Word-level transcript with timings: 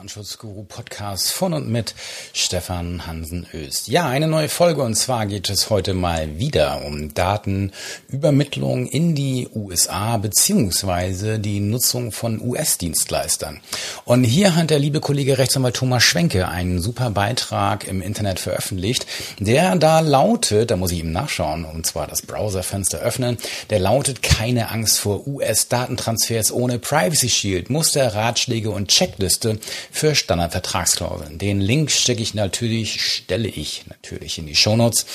Datenschutzguru 0.00 0.62
Podcast 0.62 1.30
von 1.30 1.52
und 1.52 1.68
mit 1.68 1.94
Stefan 2.32 3.06
Hansen 3.06 3.46
Öst. 3.52 3.88
Ja, 3.88 4.08
eine 4.08 4.28
neue 4.28 4.48
Folge 4.48 4.80
und 4.80 4.94
zwar 4.94 5.26
geht 5.26 5.50
es 5.50 5.68
heute 5.68 5.92
mal 5.92 6.38
wieder 6.38 6.86
um 6.86 7.12
Datenübermittlung 7.12 8.86
in 8.86 9.14
die 9.14 9.46
USA 9.54 10.16
beziehungsweise 10.16 11.38
die 11.38 11.60
Nutzung 11.60 12.12
von 12.12 12.40
US-Dienstleistern. 12.40 13.60
Und 14.06 14.24
hier 14.24 14.56
hat 14.56 14.70
der 14.70 14.78
liebe 14.78 15.00
Kollege 15.00 15.36
Rechtsanwalt 15.36 15.76
Thomas 15.76 16.02
Schwenke 16.02 16.48
einen 16.48 16.80
super 16.80 17.10
Beitrag 17.10 17.86
im 17.86 18.00
Internet 18.00 18.40
veröffentlicht, 18.40 19.04
der 19.38 19.76
da 19.76 20.00
lautet, 20.00 20.70
da 20.70 20.76
muss 20.78 20.92
ich 20.92 21.00
ihm 21.00 21.12
nachschauen, 21.12 21.66
und 21.66 21.84
zwar 21.84 22.06
das 22.06 22.22
Browserfenster 22.22 23.00
öffnen, 23.00 23.36
der 23.68 23.80
lautet 23.80 24.22
keine 24.22 24.70
Angst 24.70 24.98
vor 24.98 25.26
US-Datentransfers 25.26 26.52
ohne 26.52 26.78
Privacy 26.78 27.28
Shield, 27.28 27.68
Muster, 27.68 28.14
Ratschläge 28.14 28.70
und 28.70 28.88
Checkliste 28.88 29.58
für 29.90 30.14
Standardvertragsklauseln. 30.14 31.38
Den 31.38 31.60
Link 31.60 31.90
stecke 31.90 32.22
ich 32.22 32.34
natürlich, 32.34 33.02
stelle 33.02 33.48
ich 33.48 33.84
natürlich 33.88 34.38
in 34.38 34.46
die 34.46 34.54
Shownotes. 34.54 35.06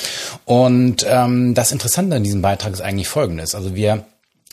Und 0.46 1.06
ähm, 1.08 1.54
das 1.54 1.72
Interessante 1.72 2.16
an 2.16 2.24
diesem 2.24 2.42
Beitrag 2.42 2.74
ist 2.74 2.82
eigentlich 2.82 3.08
folgendes. 3.08 3.56
Also 3.56 3.76
wir 3.76 4.06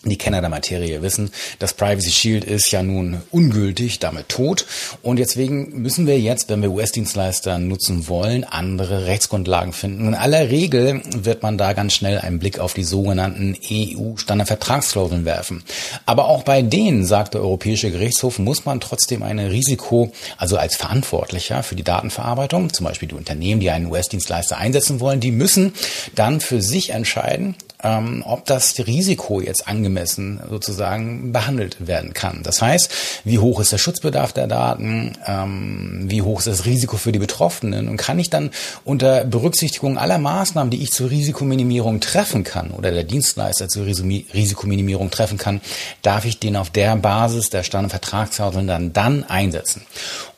die 0.04 0.18
Kenner 0.18 0.40
der 0.40 0.50
Materie 0.50 1.00
wissen, 1.02 1.30
das 1.60 1.74
Privacy 1.74 2.10
Shield 2.10 2.44
ist 2.44 2.72
ja 2.72 2.82
nun 2.82 3.22
ungültig, 3.30 4.00
damit 4.00 4.28
tot. 4.28 4.66
Und 5.02 5.18
deswegen 5.18 5.80
müssen 5.80 6.06
wir 6.06 6.18
jetzt, 6.18 6.48
wenn 6.48 6.60
wir 6.60 6.72
US-Dienstleister 6.72 7.58
nutzen 7.58 8.08
wollen, 8.08 8.42
andere 8.42 9.06
Rechtsgrundlagen 9.06 9.72
finden. 9.72 10.08
In 10.08 10.14
aller 10.14 10.50
Regel 10.50 11.02
wird 11.14 11.42
man 11.42 11.56
da 11.56 11.72
ganz 11.72 11.94
schnell 11.94 12.18
einen 12.18 12.40
Blick 12.40 12.58
auf 12.58 12.74
die 12.74 12.82
sogenannten 12.82 13.56
EU-Standardvertragsklauseln 13.70 15.24
werfen. 15.24 15.62
Aber 16.04 16.26
auch 16.26 16.42
bei 16.42 16.62
denen, 16.62 17.06
sagt 17.06 17.34
der 17.34 17.42
Europäische 17.42 17.90
Gerichtshof, 17.90 18.40
muss 18.40 18.64
man 18.64 18.80
trotzdem 18.80 19.22
eine 19.22 19.52
Risiko, 19.52 20.10
also 20.36 20.56
als 20.56 20.76
Verantwortlicher 20.76 21.62
für 21.62 21.76
die 21.76 21.84
Datenverarbeitung, 21.84 22.72
zum 22.72 22.86
Beispiel 22.86 23.08
die 23.08 23.14
Unternehmen, 23.14 23.60
die 23.60 23.70
einen 23.70 23.86
US-Dienstleister 23.86 24.56
einsetzen 24.56 24.98
wollen, 24.98 25.20
die 25.20 25.30
müssen 25.30 25.74
dann 26.16 26.40
für 26.40 26.60
sich 26.60 26.90
entscheiden, 26.90 27.54
ähm, 27.82 28.22
ob 28.26 28.44
das 28.46 28.78
Risiko 28.78 29.40
jetzt 29.40 29.68
angemessen 29.68 30.40
sozusagen 30.48 31.32
behandelt 31.32 31.86
werden 31.86 32.12
kann. 32.12 32.40
Das 32.42 32.62
heißt, 32.62 32.90
wie 33.24 33.38
hoch 33.38 33.60
ist 33.60 33.72
der 33.72 33.78
Schutzbedarf 33.78 34.32
der 34.32 34.46
Daten, 34.46 35.18
ähm, 35.26 36.04
wie 36.06 36.22
hoch 36.22 36.38
ist 36.38 36.46
das 36.46 36.64
Risiko 36.64 36.96
für 36.96 37.12
die 37.12 37.18
Betroffenen 37.18 37.88
und 37.88 37.96
kann 37.96 38.18
ich 38.18 38.30
dann 38.30 38.50
unter 38.84 39.24
Berücksichtigung 39.24 39.98
aller 39.98 40.18
Maßnahmen, 40.18 40.70
die 40.70 40.82
ich 40.82 40.92
zur 40.92 41.10
Risikominimierung 41.10 42.00
treffen 42.00 42.44
kann 42.44 42.70
oder 42.70 42.90
der 42.90 43.04
Dienstleister 43.04 43.68
zur 43.68 43.86
Risikominimierung 43.86 45.10
treffen 45.10 45.38
kann, 45.38 45.60
darf 46.02 46.24
ich 46.24 46.38
den 46.38 46.56
auf 46.56 46.70
der 46.70 46.96
Basis 46.96 47.50
der 47.50 47.62
Stand- 47.62 47.84
und 47.84 47.90
Vertragsklauseln 47.90 48.66
dann, 48.66 48.92
dann 48.92 49.24
einsetzen. 49.24 49.82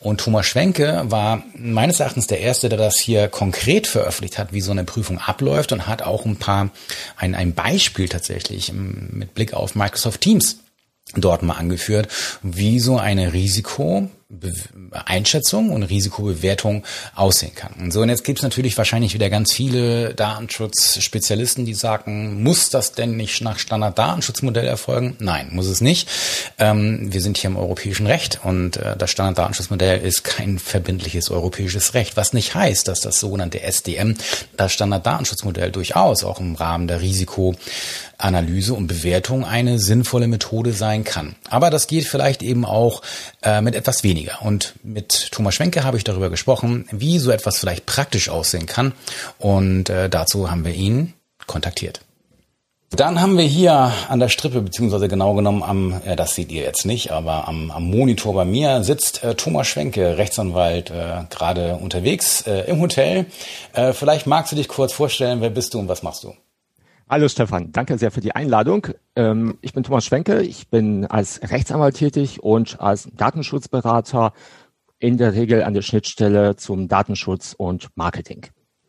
Und 0.05 0.19
Thomas 0.19 0.45
Schwenke 0.45 1.01
war 1.05 1.41
meines 1.55 1.99
Erachtens 1.99 2.27
der 2.27 2.39
Erste, 2.39 2.69
der 2.69 2.77
das 2.77 2.99
hier 2.99 3.27
konkret 3.27 3.87
veröffentlicht 3.87 4.37
hat, 4.37 4.53
wie 4.53 4.61
so 4.61 4.69
eine 4.69 4.83
Prüfung 4.83 5.17
abläuft 5.17 5.71
und 5.71 5.87
hat 5.87 6.03
auch 6.03 6.25
ein 6.25 6.35
paar, 6.35 6.69
ein, 7.17 7.33
ein 7.33 7.55
Beispiel 7.55 8.07
tatsächlich 8.07 8.71
mit 8.71 9.33
Blick 9.33 9.55
auf 9.55 9.73
Microsoft 9.73 10.21
Teams 10.21 10.59
dort 11.15 11.41
mal 11.41 11.55
angeführt, 11.55 12.07
wie 12.43 12.79
so 12.79 12.99
eine 12.99 13.33
Risiko 13.33 14.07
Einschätzung 14.91 15.69
und 15.69 15.83
Risikobewertung 15.83 16.83
aussehen 17.13 17.53
kann. 17.53 17.73
Und 17.79 17.91
so, 17.91 18.01
und 18.01 18.09
jetzt 18.09 18.23
gibt 18.23 18.39
es 18.39 18.43
natürlich 18.43 18.75
wahrscheinlich 18.75 19.13
wieder 19.13 19.29
ganz 19.29 19.53
viele 19.53 20.15
Datenschutzspezialisten, 20.15 21.63
die 21.63 21.75
sagen, 21.75 22.41
muss 22.41 22.71
das 22.71 22.93
denn 22.93 23.17
nicht 23.17 23.41
nach 23.41 23.59
Standarddatenschutzmodell 23.59 24.65
erfolgen? 24.65 25.15
Nein, 25.19 25.49
muss 25.51 25.67
es 25.67 25.79
nicht. 25.79 26.09
Ähm, 26.57 27.13
wir 27.13 27.21
sind 27.21 27.37
hier 27.37 27.51
im 27.51 27.57
europäischen 27.57 28.07
Recht 28.07 28.39
und 28.43 28.77
äh, 28.77 28.97
das 28.97 29.11
Standarddatenschutzmodell 29.11 30.01
ist 30.01 30.23
kein 30.23 30.57
verbindliches 30.57 31.29
europäisches 31.29 31.93
Recht, 31.93 32.17
was 32.17 32.33
nicht 32.33 32.55
heißt, 32.55 32.87
dass 32.87 33.01
das 33.01 33.19
sogenannte 33.19 33.61
SDM, 33.61 34.15
das 34.57 34.73
Standarddatenschutzmodell 34.73 35.69
durchaus 35.69 36.23
auch 36.23 36.39
im 36.39 36.55
Rahmen 36.55 36.87
der 36.87 36.99
Risikoanalyse 36.99 38.73
und 38.73 38.87
Bewertung 38.87 39.45
eine 39.45 39.77
sinnvolle 39.77 40.27
Methode 40.27 40.73
sein 40.73 41.03
kann. 41.03 41.35
Aber 41.47 41.69
das 41.69 41.85
geht 41.85 42.07
vielleicht 42.07 42.41
eben 42.41 42.65
auch 42.65 43.03
äh, 43.43 43.61
mit 43.61 43.75
etwas 43.75 44.03
weniger 44.03 44.24
weniger. 44.25 44.41
Und 44.41 44.75
mit 44.83 45.31
Thomas 45.31 45.55
Schwenke 45.55 45.83
habe 45.83 45.97
ich 45.97 46.03
darüber 46.03 46.29
gesprochen, 46.29 46.87
wie 46.91 47.19
so 47.19 47.31
etwas 47.31 47.57
vielleicht 47.57 47.85
praktisch 47.85 48.29
aussehen 48.29 48.65
kann. 48.65 48.93
Und 49.39 49.89
äh, 49.89 50.09
dazu 50.09 50.49
haben 50.51 50.65
wir 50.65 50.73
ihn 50.73 51.13
kontaktiert. 51.47 52.01
Dann 52.91 53.19
haben 53.19 53.37
wir 53.37 53.43
hier 53.43 53.91
an 54.09 54.19
der 54.19 54.29
Strippe, 54.29 54.61
beziehungsweise 54.61 55.09
genau 55.09 55.33
genommen 55.33 55.63
am, 55.63 56.01
äh, 56.05 56.15
das 56.15 56.35
seht 56.35 56.51
ihr 56.51 56.63
jetzt 56.63 56.85
nicht, 56.85 57.11
aber 57.11 57.47
am, 57.47 57.71
am 57.71 57.89
Monitor 57.89 58.33
bei 58.33 58.45
mir 58.45 58.83
sitzt 58.83 59.23
äh, 59.23 59.35
Thomas 59.35 59.67
Schwenke, 59.67 60.17
Rechtsanwalt, 60.17 60.91
äh, 60.91 61.23
gerade 61.29 61.75
unterwegs 61.75 62.41
äh, 62.41 62.61
im 62.69 62.79
Hotel. 62.79 63.25
Äh, 63.73 63.93
vielleicht 63.93 64.27
magst 64.27 64.51
du 64.51 64.55
dich 64.55 64.67
kurz 64.67 64.93
vorstellen, 64.93 65.41
wer 65.41 65.49
bist 65.49 65.73
du 65.73 65.79
und 65.79 65.89
was 65.89 66.03
machst 66.03 66.23
du? 66.23 66.35
Hallo 67.07 67.27
Stefan, 67.27 67.71
danke 67.71 67.99
sehr 67.99 68.09
für 68.09 68.19
die 68.19 68.33
Einladung. 68.33 68.87
Ähm, 69.15 69.59
ich 69.61 69.73
bin 69.73 69.83
Thomas 69.83 70.05
Schwenke, 70.05 70.41
ich 70.41 70.69
bin 70.69 71.05
als 71.05 71.39
Rechtsanwalt 71.51 71.95
tätig 71.95 72.41
und 72.41 72.81
als 72.81 73.07
Datenschutzberater 73.13 74.33
in 74.97 75.17
der 75.17 75.33
Regel 75.33 75.61
an 75.61 75.75
der 75.75 75.83
Schnittstelle 75.83 76.55
zum 76.55 76.87
Datenschutz 76.87 77.53
und 77.55 77.89
Marketing. 77.93 78.47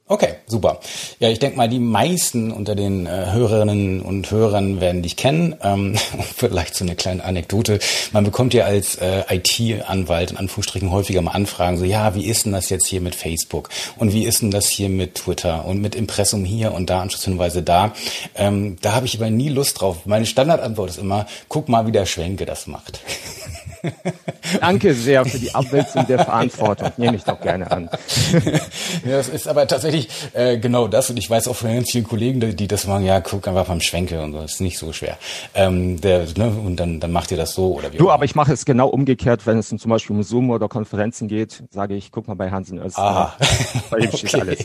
Okay, 0.08 0.34
super. 0.46 0.78
Ja, 1.18 1.30
ich 1.30 1.40
denke 1.40 1.56
mal, 1.56 1.68
die 1.68 1.80
meisten 1.80 2.52
unter 2.52 2.76
den 2.76 3.06
äh, 3.06 3.32
Hörerinnen 3.32 4.00
und 4.00 4.30
Hörern 4.30 4.80
werden 4.80 5.02
dich 5.02 5.16
kennen. 5.16 5.56
Ähm, 5.60 5.96
vielleicht 6.36 6.76
so 6.76 6.84
eine 6.84 6.94
kleine 6.94 7.24
Anekdote. 7.24 7.80
Man 8.12 8.22
bekommt 8.22 8.54
ja 8.54 8.66
als 8.66 8.94
äh, 8.94 9.24
IT-Anwalt 9.28 10.30
in 10.30 10.36
Anführungsstrichen 10.36 10.92
häufiger 10.92 11.22
mal 11.22 11.32
Anfragen, 11.32 11.76
so 11.76 11.84
ja, 11.84 12.14
wie 12.14 12.26
ist 12.26 12.44
denn 12.44 12.52
das 12.52 12.70
jetzt 12.70 12.86
hier 12.86 13.00
mit 13.00 13.16
Facebook? 13.16 13.68
Und 13.96 14.12
wie 14.12 14.24
ist 14.26 14.42
denn 14.42 14.52
das 14.52 14.68
hier 14.68 14.90
mit 14.90 15.16
Twitter 15.16 15.64
und 15.64 15.80
mit 15.80 15.96
Impressum 15.96 16.44
hier 16.44 16.72
und 16.72 16.88
Datenschutzhinweise 16.88 17.64
da? 17.64 17.92
Ähm, 18.36 18.76
da 18.82 18.92
habe 18.92 19.06
ich 19.06 19.16
aber 19.16 19.30
nie 19.30 19.48
Lust 19.48 19.80
drauf. 19.80 20.06
Meine 20.06 20.26
Standardantwort 20.26 20.90
ist 20.90 20.98
immer, 20.98 21.26
guck 21.48 21.68
mal, 21.68 21.84
wie 21.88 21.92
der 21.92 22.06
Schwenke 22.06 22.46
das 22.46 22.68
macht. 22.68 23.00
Danke 24.60 24.94
sehr 24.94 25.24
für 25.24 25.38
die 25.38 25.54
Abwälzung 25.54 26.06
der 26.06 26.24
Verantwortung. 26.24 26.92
Nehme 26.96 27.16
ich 27.16 27.24
doch 27.24 27.40
gerne 27.40 27.70
an. 27.70 27.90
ja, 29.04 29.16
das 29.16 29.28
ist 29.28 29.48
aber 29.48 29.66
tatsächlich 29.66 30.08
äh, 30.32 30.58
genau 30.58 30.88
das. 30.88 31.10
Und 31.10 31.16
ich 31.16 31.28
weiß 31.28 31.48
auch 31.48 31.56
von 31.56 31.72
ganz 31.72 31.90
vielen 31.90 32.04
Kollegen, 32.04 32.56
die, 32.56 32.66
das 32.66 32.86
machen, 32.86 33.04
ja, 33.04 33.20
guck 33.20 33.46
einfach 33.48 33.66
beim 33.66 33.80
Schwenke 33.80 34.20
und 34.20 34.32
so. 34.32 34.40
Das 34.40 34.54
ist 34.54 34.60
nicht 34.60 34.78
so 34.78 34.92
schwer. 34.92 35.18
Ähm, 35.54 36.00
der, 36.00 36.26
ne, 36.36 36.48
und 36.48 36.76
dann, 36.76 37.00
dann 37.00 37.12
macht 37.12 37.30
ihr 37.30 37.36
das 37.36 37.54
so 37.54 37.74
oder 37.74 37.92
wie 37.92 37.96
Du, 37.96 38.10
aber 38.10 38.24
ich 38.24 38.34
mache 38.34 38.52
es 38.52 38.64
genau 38.64 38.88
umgekehrt, 38.88 39.46
wenn 39.46 39.58
es 39.58 39.68
zum 39.68 39.90
Beispiel 39.90 40.16
um 40.16 40.22
Zoom 40.22 40.50
oder 40.50 40.68
Konferenzen 40.68 41.28
geht, 41.28 41.64
sage 41.70 41.94
ich, 41.94 42.12
guck 42.12 42.28
mal 42.28 42.34
bei 42.34 42.50
Hansen 42.50 42.78
Öst. 42.78 42.98
Aha. 42.98 43.36
Bei 43.90 43.98
ihm 43.98 44.12
steht 44.12 44.34
alles. 44.40 44.64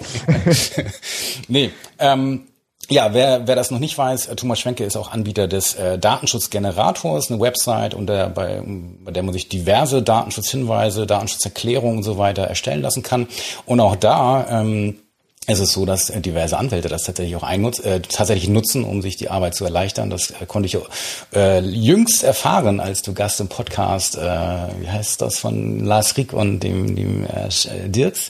nee, 1.47 1.71
ähm, 1.99 2.47
ja, 2.90 3.14
wer, 3.14 3.47
wer 3.47 3.56
das 3.56 3.72
noch 3.72 3.80
nicht 3.80 3.97
weiß, 3.97 4.28
äh, 4.28 4.36
Thomas 4.36 4.59
Schwenke 4.59 4.84
ist 4.84 4.97
auch 4.97 5.12
Anbieter 5.12 5.47
des 5.47 5.75
äh, 5.75 5.97
Datenschutzgenerators, 5.97 7.31
eine 7.31 7.40
Website, 7.40 7.94
unter, 7.94 8.30
bei, 8.30 8.62
bei 8.66 9.12
der 9.12 9.24
man 9.24 9.34
sich 9.34 9.50
diverse 9.50 10.02
Datenschutzhinweise, 10.02 11.08
Datenschutzerklärungen 11.08 11.97
und 11.97 12.03
so 12.03 12.18
weiter 12.18 12.44
erstellen 12.44 12.81
lassen 12.81 13.03
kann. 13.03 13.28
Und 13.66 13.80
auch 13.80 13.96
da 13.96 14.62
ähm, 14.62 15.00
es 15.47 15.59
ist 15.59 15.72
so, 15.72 15.85
dass 15.85 16.07
diverse 16.07 16.57
Anwälte 16.57 16.88
das 16.88 17.03
tatsächlich 17.03 17.35
auch 17.35 17.50
äh, 17.50 18.00
tatsächlich 18.02 18.47
nutzen, 18.47 18.84
um 18.84 19.02
sich 19.02 19.18
die 19.18 19.29
Arbeit 19.29 19.56
zu 19.56 19.66
erleichtern. 19.66 20.12
Das 20.12 20.31
äh, 20.31 20.46
konnte 20.46 20.68
ich 20.68 20.78
äh, 21.34 21.60
jüngst 21.62 22.24
erfahren, 22.24 22.80
als 22.80 23.01
du 23.01 23.13
Gast 23.13 23.39
im 23.39 23.48
Podcast, 23.48 24.18
äh, 24.18 24.21
wie 24.80 24.89
heißt 24.89 25.19
das, 25.21 25.39
von 25.39 25.83
Lars 25.83 26.15
Rieck 26.15 26.33
und 26.33 26.60
dem, 26.60 26.95
dem 26.95 27.25
äh, 27.25 27.89
Dirks. 27.89 28.30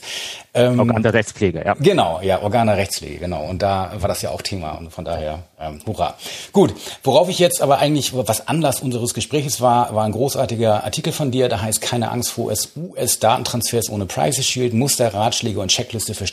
Ähm, 0.54 0.78
Organ 0.78 1.02
der 1.02 1.14
Rechtspflege, 1.14 1.64
ja. 1.64 1.74
Genau, 1.74 2.20
ja, 2.22 2.42
Organ 2.42 2.66
der 2.66 2.76
Rechtspflege, 2.76 3.18
genau. 3.18 3.44
Und 3.44 3.62
da 3.62 3.92
war 3.96 4.08
das 4.08 4.20
ja 4.20 4.30
auch 4.30 4.42
Thema 4.42 4.72
und 4.72 4.92
von 4.92 5.02
daher, 5.04 5.44
ähm, 5.58 5.80
hurra. 5.86 6.14
Gut, 6.52 6.74
worauf 7.02 7.30
ich 7.30 7.38
jetzt 7.38 7.62
aber 7.62 7.78
eigentlich, 7.78 8.14
was 8.14 8.48
Anlass 8.48 8.80
unseres 8.80 9.14
Gesprächs 9.14 9.62
war, 9.62 9.94
war 9.94 10.04
ein 10.04 10.12
großartiger 10.12 10.84
Artikel 10.84 11.14
von 11.14 11.30
dir, 11.30 11.48
der 11.48 11.62
heißt 11.62 11.80
Keine 11.80 12.10
Angst 12.10 12.32
vor 12.32 12.52
US-Datentransfers 12.76 13.88
ohne 13.88 14.04
Privacy 14.04 14.42
Shield, 14.42 14.74
Muster, 14.74 15.14
Ratschläge 15.14 15.58
und 15.58 15.68
Checkliste 15.68 16.14
für 16.14 16.26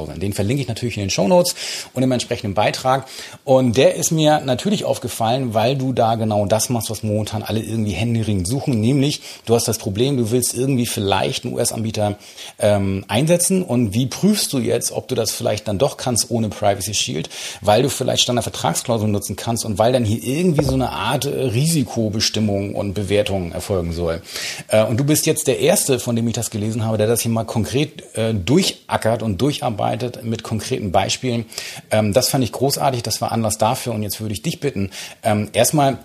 Standardvertragsklauseln. 0.00 0.20
Den 0.20 0.32
verlinke 0.32 0.62
ich 0.62 0.68
natürlich 0.68 0.96
in 0.96 1.04
den 1.04 1.10
Shownotes 1.10 1.54
und 1.94 2.02
im 2.02 2.12
entsprechenden 2.12 2.54
Beitrag. 2.54 3.06
Und 3.44 3.76
der 3.76 3.94
ist 3.94 4.10
mir 4.10 4.40
natürlich 4.40 4.84
aufgefallen, 4.84 5.54
weil 5.54 5.76
du 5.76 5.92
da 5.92 6.14
genau 6.14 6.46
das 6.46 6.68
machst, 6.68 6.90
was 6.90 7.02
momentan 7.02 7.42
alle 7.42 7.60
irgendwie 7.60 7.92
händeringend 7.92 8.46
suchen, 8.46 8.80
nämlich 8.80 9.20
du 9.46 9.54
hast 9.54 9.68
das 9.68 9.78
Problem, 9.78 10.16
du 10.16 10.30
willst 10.30 10.54
irgendwie 10.54 10.86
vielleicht 10.86 11.44
einen 11.44 11.54
US-Anbieter 11.54 12.16
ähm, 12.58 13.04
einsetzen 13.08 13.30
einsetzen 13.30 13.62
und 13.62 13.94
wie 13.94 14.06
prüfst 14.06 14.52
du 14.52 14.58
jetzt, 14.58 14.92
ob 14.92 15.08
du 15.08 15.14
das 15.14 15.30
vielleicht 15.30 15.68
dann 15.68 15.78
doch 15.78 15.96
kannst 15.96 16.30
ohne 16.30 16.48
Privacy 16.48 16.94
Shield, 16.94 17.28
weil 17.60 17.82
du 17.82 17.88
vielleicht 17.88 18.22
Standardvertragsklauseln 18.22 19.10
nutzen 19.10 19.36
kannst 19.36 19.64
und 19.64 19.78
weil 19.78 19.92
dann 19.92 20.04
hier 20.04 20.22
irgendwie 20.22 20.64
so 20.64 20.74
eine 20.74 20.90
Art 20.90 21.26
äh, 21.26 21.28
Risikobestimmung 21.28 22.74
und 22.74 22.94
Bewertung 22.94 23.52
erfolgen 23.52 23.92
soll. 23.92 24.22
Äh, 24.68 24.84
und 24.84 24.98
du 24.98 25.04
bist 25.04 25.26
jetzt 25.26 25.46
der 25.46 25.60
Erste, 25.60 25.98
von 25.98 26.16
dem 26.16 26.26
ich 26.28 26.34
das 26.34 26.50
gelesen 26.50 26.84
habe, 26.84 26.98
der 26.98 27.06
das 27.06 27.20
hier 27.20 27.30
mal 27.30 27.44
konkret 27.44 28.16
äh, 28.16 28.34
durchackert 28.34 29.22
und 29.22 29.40
durcharbeitet 29.40 29.89
mit 30.22 30.42
konkreten 30.42 30.92
Beispielen. 30.92 31.46
Ähm, 31.90 32.12
das 32.12 32.28
fand 32.28 32.44
ich 32.44 32.52
großartig, 32.52 33.02
das 33.02 33.20
war 33.20 33.32
Anlass 33.32 33.58
dafür 33.58 33.94
und 33.94 34.02
jetzt 34.02 34.20
würde 34.20 34.32
ich 34.32 34.42
dich 34.42 34.60
bitten, 34.60 34.90
ähm, 35.22 35.48
erstmal 35.52 35.98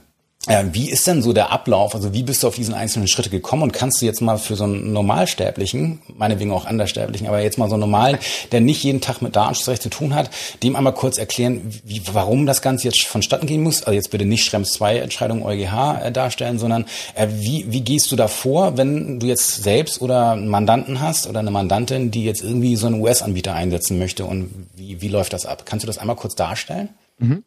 wie 0.47 0.89
ist 0.89 1.07
denn 1.07 1.21
so 1.21 1.33
der 1.33 1.51
Ablauf? 1.51 1.95
Also 1.95 2.13
wie 2.13 2.23
bist 2.23 2.43
du 2.43 2.47
auf 2.47 2.55
diesen 2.55 2.73
einzelnen 2.73 3.07
Schritte 3.07 3.29
gekommen 3.29 3.63
und 3.63 3.71
kannst 3.71 4.01
du 4.01 4.05
jetzt 4.05 4.21
mal 4.21 4.37
für 4.37 4.55
so 4.55 4.65
einen 4.65 4.93
Normalsterblichen, 4.93 6.01
meinetwegen 6.15 6.51
auch 6.51 6.65
Andersterblichen, 6.65 7.27
aber 7.27 7.41
jetzt 7.41 7.57
mal 7.57 7.67
so 7.67 7.75
einen 7.75 7.81
Normalen, 7.81 8.19
der 8.51 8.61
nicht 8.61 8.83
jeden 8.83 9.01
Tag 9.01 9.21
mit 9.21 9.35
Datenschutzrecht 9.35 9.81
zu 9.81 9.89
tun 9.89 10.13
hat, 10.13 10.29
dem 10.61 10.75
einmal 10.75 10.93
kurz 10.93 11.17
erklären, 11.17 11.61
wie, 11.83 12.01
warum 12.13 12.45
das 12.45 12.61
Ganze 12.61 12.85
jetzt 12.85 13.03
vonstatten 13.03 13.47
gehen 13.47 13.63
muss? 13.63 13.83
Also 13.83 13.93
jetzt 13.93 14.11
bitte 14.11 14.25
nicht 14.25 14.45
Schrems 14.45 14.73
2 14.73 14.97
Entscheidung 14.97 15.43
EuGH 15.43 16.03
äh, 16.03 16.11
darstellen, 16.11 16.59
sondern 16.59 16.85
äh, 17.15 17.27
wie, 17.31 17.65
wie 17.69 17.81
gehst 17.81 18.11
du 18.11 18.15
da 18.15 18.27
vor, 18.27 18.77
wenn 18.77 19.19
du 19.19 19.27
jetzt 19.27 19.63
selbst 19.63 20.01
oder 20.01 20.31
einen 20.31 20.47
Mandanten 20.47 21.01
hast 21.01 21.27
oder 21.27 21.39
eine 21.39 21.51
Mandantin, 21.51 22.11
die 22.11 22.23
jetzt 22.23 22.43
irgendwie 22.43 22.75
so 22.75 22.87
einen 22.87 23.01
US-Anbieter 23.01 23.53
einsetzen 23.53 23.97
möchte 23.97 24.25
und 24.25 24.67
wie, 24.75 25.01
wie 25.01 25.07
läuft 25.07 25.33
das 25.33 25.45
ab? 25.45 25.65
Kannst 25.65 25.83
du 25.83 25.87
das 25.87 25.97
einmal 25.97 26.15
kurz 26.15 26.35
darstellen? 26.35 26.89
Mhm. 27.17 27.43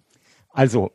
Also 0.53 0.91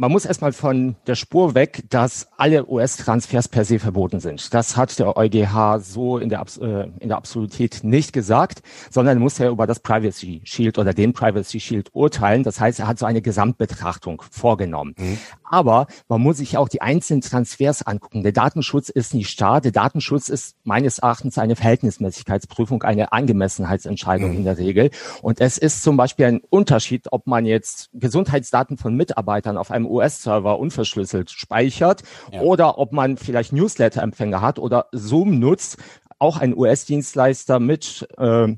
man 0.00 0.10
muss 0.10 0.24
erstmal 0.24 0.52
von 0.52 0.96
der 1.06 1.14
Spur 1.14 1.54
weg, 1.54 1.84
dass 1.90 2.28
alle 2.38 2.66
US-Transfers 2.66 3.48
per 3.48 3.66
se 3.66 3.78
verboten 3.78 4.18
sind. 4.18 4.54
Das 4.54 4.74
hat 4.78 4.98
der 4.98 5.14
EuGH 5.14 5.78
so 5.80 6.16
in 6.16 6.30
der, 6.30 6.42
äh, 6.58 6.88
in 7.00 7.08
der 7.08 7.18
Absolutität 7.18 7.80
nicht 7.82 8.14
gesagt, 8.14 8.62
sondern 8.88 9.18
muss 9.18 9.36
ja 9.36 9.50
über 9.50 9.66
das 9.66 9.80
Privacy 9.80 10.40
Shield 10.44 10.78
oder 10.78 10.94
den 10.94 11.12
Privacy 11.12 11.60
Shield 11.60 11.90
urteilen. 11.92 12.44
Das 12.44 12.58
heißt, 12.58 12.80
er 12.80 12.86
hat 12.86 12.98
so 12.98 13.04
eine 13.04 13.20
Gesamtbetrachtung 13.20 14.22
vorgenommen. 14.30 14.94
Mhm. 14.96 15.18
Aber 15.44 15.86
man 16.08 16.22
muss 16.22 16.38
sich 16.38 16.56
auch 16.56 16.70
die 16.70 16.80
einzelnen 16.80 17.20
Transfers 17.20 17.82
angucken. 17.82 18.22
Der 18.22 18.32
Datenschutz 18.32 18.88
ist 18.88 19.12
nicht 19.12 19.28
starr. 19.28 19.60
Der 19.60 19.72
Datenschutz 19.72 20.30
ist 20.30 20.56
meines 20.64 21.00
Erachtens 21.00 21.36
eine 21.36 21.56
Verhältnismäßigkeitsprüfung, 21.56 22.84
eine 22.84 23.12
Angemessenheitsentscheidung 23.12 24.30
mhm. 24.30 24.36
in 24.38 24.44
der 24.44 24.56
Regel. 24.56 24.90
Und 25.20 25.42
es 25.42 25.58
ist 25.58 25.82
zum 25.82 25.98
Beispiel 25.98 26.24
ein 26.24 26.40
Unterschied, 26.48 27.08
ob 27.10 27.26
man 27.26 27.44
jetzt 27.44 27.90
Gesundheitsdaten 27.92 28.78
von 28.78 28.94
Mitarbeitern 28.94 29.58
auf 29.58 29.70
einem 29.70 29.89
US-Server 29.90 30.58
unverschlüsselt 30.58 31.30
speichert 31.30 32.02
ja. 32.32 32.40
oder 32.40 32.78
ob 32.78 32.92
man 32.92 33.16
vielleicht 33.16 33.52
Newsletter-Empfänger 33.52 34.40
hat 34.40 34.58
oder 34.58 34.86
Zoom 34.92 35.38
nutzt, 35.38 35.76
auch 36.18 36.36
ein 36.36 36.56
US-Dienstleister 36.56 37.58
mit 37.58 38.06
äh, 38.18 38.48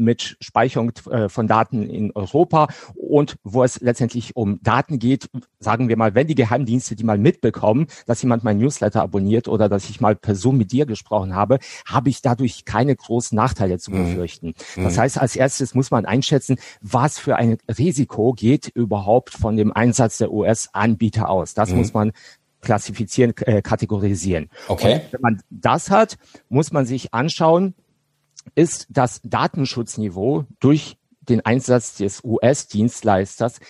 mit 0.00 0.36
Speicherung 0.40 0.92
äh, 1.10 1.28
von 1.28 1.46
Daten 1.46 1.82
in 1.82 2.10
Europa 2.12 2.68
und 2.94 3.36
wo 3.44 3.62
es 3.62 3.80
letztendlich 3.80 4.34
um 4.34 4.58
Daten 4.62 4.98
geht, 4.98 5.28
sagen 5.58 5.88
wir 5.88 5.96
mal, 5.96 6.14
wenn 6.14 6.26
die 6.26 6.34
Geheimdienste 6.34 6.96
die 6.96 7.04
mal 7.04 7.18
mitbekommen, 7.18 7.86
dass 8.06 8.22
jemand 8.22 8.42
mein 8.42 8.58
Newsletter 8.58 9.02
abonniert 9.02 9.46
oder 9.46 9.68
dass 9.68 9.88
ich 9.88 10.00
mal 10.00 10.16
per 10.16 10.34
Zoom 10.34 10.56
mit 10.56 10.72
dir 10.72 10.86
gesprochen 10.86 11.34
habe, 11.34 11.58
habe 11.86 12.08
ich 12.08 12.22
dadurch 12.22 12.64
keine 12.64 12.96
großen 12.96 13.36
Nachteile 13.36 13.78
zu 13.78 13.90
mhm. 13.90 14.04
befürchten. 14.04 14.54
Mhm. 14.76 14.84
Das 14.84 14.98
heißt, 14.98 15.18
als 15.18 15.36
erstes 15.36 15.74
muss 15.74 15.90
man 15.90 16.06
einschätzen, 16.06 16.56
was 16.80 17.18
für 17.18 17.36
ein 17.36 17.58
Risiko 17.68 18.32
geht 18.32 18.68
überhaupt 18.68 19.34
von 19.34 19.56
dem 19.56 19.72
Einsatz 19.72 20.18
der 20.18 20.32
US-Anbieter 20.32 21.28
aus. 21.28 21.54
Das 21.54 21.70
mhm. 21.70 21.76
muss 21.76 21.94
man 21.94 22.12
klassifizieren, 22.60 23.34
äh, 23.38 23.62
kategorisieren. 23.62 24.48
Okay. 24.68 24.94
Und 24.94 25.12
wenn 25.12 25.20
man 25.20 25.42
das 25.50 25.90
hat, 25.90 26.16
muss 26.48 26.72
man 26.72 26.86
sich 26.86 27.14
anschauen, 27.14 27.74
ist 28.54 28.86
das 28.90 29.20
Datenschutzniveau 29.22 30.44
durch 30.60 30.96
den 31.20 31.44
Einsatz 31.44 31.96
des 31.96 32.22
US-Dienstleisters 32.24 33.60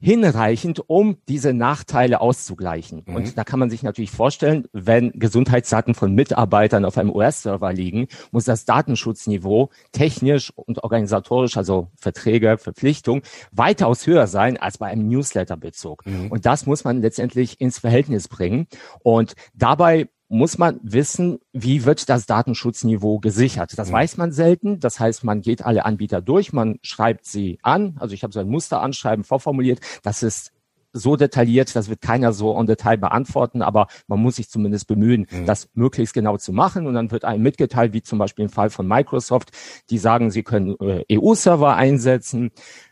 hinreichend, 0.00 0.82
um 0.88 1.16
diese 1.28 1.52
Nachteile 1.52 2.20
auszugleichen. 2.20 3.02
Mhm. 3.06 3.16
Und 3.16 3.38
da 3.38 3.42
kann 3.42 3.58
man 3.58 3.68
sich 3.68 3.82
natürlich 3.82 4.12
vorstellen, 4.12 4.68
wenn 4.72 5.10
Gesundheitsdaten 5.12 5.94
von 5.94 6.14
Mitarbeitern 6.14 6.84
auf 6.84 6.96
einem 6.98 7.10
US-Server 7.10 7.72
liegen, 7.72 8.06
muss 8.30 8.44
das 8.44 8.64
Datenschutzniveau 8.64 9.70
technisch 9.90 10.52
und 10.54 10.84
organisatorisch, 10.84 11.56
also 11.56 11.88
Verträge, 11.96 12.58
Verpflichtung, 12.58 13.22
weitaus 13.50 14.06
höher 14.06 14.28
sein 14.28 14.56
als 14.56 14.78
bei 14.78 14.86
einem 14.86 15.08
Newsletter-Bezug. 15.08 16.06
Mhm. 16.06 16.30
Und 16.30 16.46
das 16.46 16.66
muss 16.66 16.84
man 16.84 17.02
letztendlich 17.02 17.60
ins 17.60 17.80
Verhältnis 17.80 18.28
bringen. 18.28 18.68
Und 19.02 19.34
dabei 19.54 20.08
muss 20.28 20.58
man 20.58 20.78
wissen, 20.82 21.38
wie 21.52 21.84
wird 21.84 22.08
das 22.08 22.26
Datenschutzniveau 22.26 23.18
gesichert. 23.18 23.78
Das 23.78 23.88
mhm. 23.88 23.94
weiß 23.94 24.16
man 24.18 24.32
selten. 24.32 24.78
Das 24.80 25.00
heißt, 25.00 25.24
man 25.24 25.40
geht 25.40 25.64
alle 25.64 25.84
Anbieter 25.84 26.20
durch, 26.20 26.52
man 26.52 26.78
schreibt 26.82 27.24
sie 27.24 27.58
an. 27.62 27.96
Also 27.98 28.14
ich 28.14 28.22
habe 28.22 28.32
so 28.32 28.40
ein 28.40 28.48
Musteranschreiben 28.48 29.24
vorformuliert. 29.24 29.80
Das 30.02 30.22
ist 30.22 30.52
so 30.92 31.16
detailliert, 31.16 31.74
das 31.76 31.88
wird 31.88 32.00
keiner 32.00 32.32
so 32.32 32.58
en 32.58 32.66
Detail 32.66 32.96
beantworten, 32.96 33.62
aber 33.62 33.88
man 34.06 34.20
muss 34.20 34.36
sich 34.36 34.48
zumindest 34.48 34.86
bemühen, 34.86 35.26
mhm. 35.30 35.46
das 35.46 35.68
möglichst 35.74 36.14
genau 36.14 36.36
zu 36.36 36.52
machen. 36.52 36.86
Und 36.86 36.94
dann 36.94 37.10
wird 37.10 37.24
einem 37.24 37.42
mitgeteilt, 37.42 37.92
wie 37.92 38.02
zum 38.02 38.18
Beispiel 38.18 38.44
im 38.44 38.50
Fall 38.50 38.70
von 38.70 38.86
Microsoft, 38.86 39.50
die 39.90 39.98
sagen, 39.98 40.30
sie 40.30 40.42
können 40.42 40.76
äh, 40.80 41.04
EU-Server 41.12 41.74
einsetzen. 41.76 42.50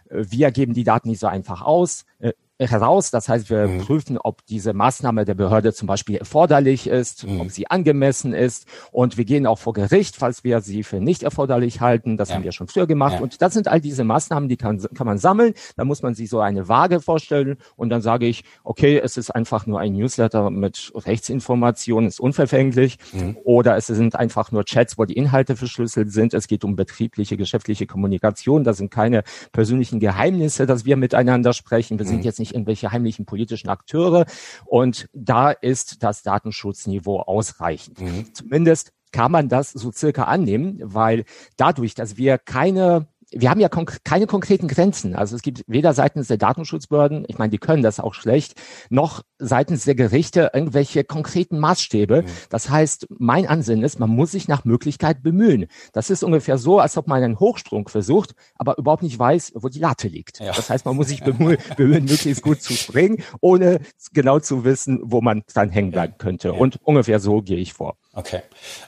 Äh, 0.09 0.25
wir 0.29 0.51
geben 0.51 0.75
die 0.75 0.85
Daten 0.85 1.09
nicht 1.09 1.21
so 1.21 1.27
einfach 1.27 1.63
aus. 1.63 2.05
Äh, 2.19 2.33
heraus. 2.59 3.11
Das 3.11 3.29
heißt, 3.29 3.51
wir 3.51 3.69
mhm. 3.69 3.79
prüfen, 3.79 4.19
ob 4.19 4.45
diese 4.47 4.73
Maßnahme 4.73 5.25
der 5.25 5.35
Behörde 5.35 5.73
zum 5.73 5.87
Beispiel 5.87 6.17
erforderlich 6.17 6.87
ist, 6.87 7.27
mhm. 7.27 7.41
ob 7.41 7.51
sie 7.51 7.71
angemessen 7.71 8.33
ist. 8.33 8.67
Und 8.93 9.17
wir 9.17 9.25
gehen 9.25 9.47
auch 9.47 9.59
vor 9.59 9.73
Gericht, 9.73 10.17
falls 10.17 10.45
wir 10.45 10.61
sie 10.61 10.83
für 10.83 11.01
nicht 11.01 11.23
erforderlich 11.23 11.81
halten. 11.81 12.17
Das 12.17 12.31
ja. 12.31 12.37
haben 12.37 12.45
wir 12.45 12.53
schon 12.53 12.69
früher 12.69 12.87
gemacht. 12.87 13.15
Ja. 13.15 13.21
Und 13.21 13.43
das 13.43 13.53
sind 13.55 13.69
all 13.69 13.81
diese 13.81 14.05
Maßnahmen, 14.05 14.49
die 14.49 14.57
kann, 14.57 14.81
kann 14.95 15.07
man 15.07 15.19
sammeln. 15.19 15.55
Da 15.77 15.85
muss 15.85 16.03
man 16.03 16.15
sich 16.15 16.31
so 16.31 16.41
eine 16.41 16.69
Waage 16.69 17.01
vorstellen. 17.01 17.57
Und 17.77 17.91
dann 17.91 18.03
sage 18.03 18.27
ich, 18.27 18.45
okay, 18.65 18.99
es 19.03 19.17
ist 19.17 19.31
einfach 19.31 19.67
nur 19.67 19.81
ein 19.81 19.93
Newsletter 19.93 20.51
mit 20.51 20.93
Rechtsinformationen, 20.95 22.09
ist 22.09 22.21
unverfänglich. 22.21 22.99
Mhm. 23.13 23.37
Oder 23.45 23.77
es 23.77 23.87
sind 23.87 24.17
einfach 24.17 24.51
nur 24.53 24.65
Chats, 24.65 24.99
wo 24.99 25.05
die 25.05 25.15
Inhalte 25.15 25.57
verschlüsselt 25.57 26.13
sind. 26.13 26.35
Es 26.35 26.49
geht 26.49 26.65
um 26.65 26.77
betriebliche, 26.77 27.37
geschäftliche 27.37 27.87
Kommunikation. 27.87 28.65
Da 28.65 28.73
sind 28.73 28.91
keine 28.91 29.23
persönlichen 29.53 30.01
Geheimnisse, 30.01 30.67
dass 30.67 30.85
wir 30.85 30.97
miteinander 30.97 31.53
sprechen. 31.53 31.99
Wir 31.99 32.07
sind 32.07 32.19
mhm. 32.19 32.23
jetzt 32.23 32.39
nicht 32.39 32.46
nicht 32.47 32.55
irgendwelche 32.55 32.93
heimlichen 32.93 33.27
politischen 33.27 33.69
Akteure. 33.69 34.27
Und 34.65 35.09
da 35.13 35.51
ist 35.51 36.03
das 36.03 36.23
Datenschutzniveau 36.23 37.21
ausreichend. 37.21 38.01
Mhm. 38.01 38.35
Zumindest 38.35 38.93
kann 39.13 39.33
man 39.33 39.49
das 39.49 39.71
so 39.73 39.91
circa 39.93 40.25
annehmen, 40.25 40.79
weil 40.83 41.25
dadurch, 41.57 41.95
dass 41.95 42.17
wir 42.17 42.39
keine 42.39 43.09
wir 43.33 43.51
haben 43.51 43.61
ja 43.61 43.69
konk 43.69 44.05
keine 44.05 44.27
konkreten 44.27 44.69
Grenzen. 44.69 45.17
Also 45.17 45.37
es 45.37 45.43
gibt 45.43 45.65
weder 45.67 45.95
seitens 45.95 46.29
der 46.29 46.37
Datenschutzbehörden, 46.37 47.25
ich 47.29 47.39
meine, 47.39 47.51
die 47.51 47.59
können 47.59 47.83
das 47.83 47.99
auch 47.99 48.15
schlecht, 48.15 48.55
noch 48.89 49.23
seitens 49.39 49.85
der 49.85 49.95
Gerichte 49.95 50.51
irgendwelche 50.55 51.05
konkreten 51.05 51.59
Maßstäbe. 51.59 52.23
Mhm. 52.23 52.27
Das 52.51 52.71
heißt, 52.71 53.07
mein 53.11 53.47
Ansinnen 53.47 53.85
ist, 53.85 53.99
man 53.99 54.11
muss 54.11 54.31
sich 54.31 54.49
nach 54.49 54.65
Möglichkeit 54.65 55.23
bemühen. 55.23 55.67
Das 55.93 56.11
ist 56.11 56.23
ungefähr 56.23 56.59
so, 56.59 56.79
als 56.79 56.97
ob 56.97 57.09
man 57.09 57.23
einen 57.23 57.41
Hochsprung 57.41 57.89
versucht, 57.89 58.35
aber 58.55 58.79
überhaupt 58.79 59.03
nicht 59.03 59.19
weiß, 59.19 59.53
wo 59.57 59.69
die 59.69 59.81
Latte 59.81 60.09
liegt. 60.09 60.41
Ja. 60.41 60.53
Das 60.53 60.71
heißt, 60.71 60.85
man 60.85 60.97
muss 60.97 61.09
sich 61.09 61.23
bemühen, 61.23 61.59
bemühen, 61.77 62.05
möglichst 62.05 62.43
gut 62.43 62.63
zu 62.63 62.75
springen, 62.75 63.23
ohne 63.41 63.81
genau 64.13 64.39
zu 64.39 64.65
wissen, 64.65 65.01
wo 65.03 65.21
man 65.21 65.43
dann 65.53 65.71
hängen 65.71 65.91
bleiben 65.91 66.15
könnte. 66.19 66.53
Und 66.53 66.79
ungefähr 66.83 67.19
so 67.21 67.43
gehe 67.43 67.59
ich 67.59 67.73
vor. 67.73 67.97
Okay. 68.19 68.41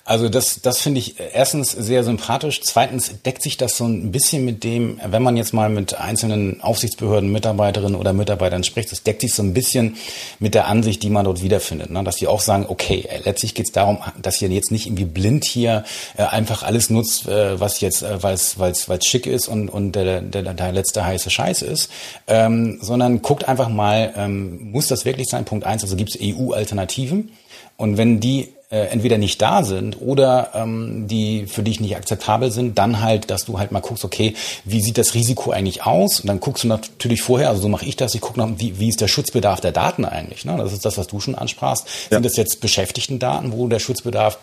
Also 0.06 0.30
das, 0.30 0.62
das 0.62 0.80
finde 0.80 1.00
ich 1.00 1.16
erstens 1.34 1.70
sehr 1.70 2.02
sympathisch. 2.02 2.62
Zweitens 2.62 3.12
deckt 3.26 3.42
sich 3.42 3.58
das 3.58 3.76
so 3.76 3.84
ein 3.84 4.10
bisschen 4.10 4.46
mit 4.46 4.64
dem, 4.64 4.98
wenn 5.04 5.22
man 5.22 5.36
jetzt 5.36 5.52
mal 5.52 5.68
mit 5.68 6.00
einzelnen 6.00 6.62
Aufsichtsbehörden, 6.62 7.30
Mitarbeiterinnen 7.30 7.94
oder 7.94 8.14
Mitarbeitern 8.14 8.64
spricht, 8.64 8.90
das 8.90 9.02
deckt 9.02 9.20
sich 9.20 9.34
so 9.34 9.42
ein 9.42 9.52
bisschen 9.52 9.98
mit 10.38 10.54
der 10.54 10.66
Ansicht, 10.66 11.02
die 11.02 11.10
man 11.10 11.26
dort 11.26 11.42
wiederfindet. 11.42 11.90
Ne? 11.90 12.02
Dass 12.04 12.16
die 12.16 12.26
auch 12.26 12.40
sagen, 12.40 12.64
okay, 12.70 13.06
letztlich 13.24 13.54
geht 13.54 13.66
es 13.66 13.72
darum, 13.72 13.98
dass 14.16 14.40
ihr 14.40 14.48
jetzt 14.48 14.70
nicht 14.70 14.86
irgendwie 14.86 15.04
blind 15.04 15.44
hier 15.44 15.84
äh, 16.16 16.22
einfach 16.22 16.62
alles 16.62 16.88
nutzt, 16.88 17.28
äh, 17.28 17.60
was 17.60 17.82
jetzt, 17.82 18.02
äh, 18.02 18.22
weil 18.22 18.32
es 18.32 18.86
schick 19.04 19.26
ist 19.26 19.46
und, 19.46 19.68
und 19.68 19.92
der, 19.92 20.22
der, 20.22 20.54
der 20.54 20.72
letzte 20.72 21.04
heiße 21.04 21.28
Scheiß 21.28 21.60
ist, 21.60 21.90
ähm, 22.28 22.78
sondern 22.80 23.20
guckt 23.20 23.46
einfach 23.46 23.68
mal, 23.68 24.10
ähm, 24.16 24.70
muss 24.70 24.88
das 24.88 25.04
wirklich 25.04 25.28
sein? 25.28 25.44
Punkt 25.44 25.66
eins, 25.66 25.82
also 25.82 25.96
gibt 25.96 26.14
es 26.14 26.18
EU-Alternativen? 26.18 27.30
Und 27.78 27.96
wenn 27.96 28.20
die 28.20 28.52
äh, 28.70 28.88
entweder 28.88 29.16
nicht 29.16 29.40
da 29.40 29.64
sind 29.64 30.00
oder 30.00 30.50
ähm, 30.54 31.06
die 31.08 31.46
für 31.46 31.62
dich 31.62 31.80
nicht 31.80 31.96
akzeptabel 31.96 32.50
sind, 32.50 32.76
dann 32.76 33.00
halt, 33.00 33.30
dass 33.30 33.46
du 33.46 33.58
halt 33.58 33.72
mal 33.72 33.80
guckst, 33.80 34.04
okay, 34.04 34.34
wie 34.64 34.82
sieht 34.82 34.98
das 34.98 35.14
Risiko 35.14 35.52
eigentlich 35.52 35.86
aus? 35.86 36.20
Und 36.20 36.26
dann 36.26 36.40
guckst 36.40 36.64
du 36.64 36.68
natürlich 36.68 37.22
vorher, 37.22 37.48
also 37.48 37.62
so 37.62 37.68
mache 37.68 37.86
ich 37.86 37.96
das, 37.96 38.14
ich 38.14 38.20
gucke 38.20 38.38
noch, 38.38 38.50
wie, 38.58 38.78
wie 38.78 38.88
ist 38.88 39.00
der 39.00 39.08
Schutzbedarf 39.08 39.60
der 39.60 39.72
Daten 39.72 40.04
eigentlich? 40.04 40.44
Ne? 40.44 40.56
Das 40.58 40.72
ist 40.72 40.84
das, 40.84 40.98
was 40.98 41.06
du 41.06 41.20
schon 41.20 41.34
ansprachst. 41.34 41.86
Ja. 42.10 42.16
Sind 42.16 42.26
das 42.26 42.36
jetzt 42.36 42.60
beschäftigten 42.60 43.18
Daten, 43.18 43.52
wo 43.52 43.68
der 43.68 43.78
Schutzbedarf 43.78 44.38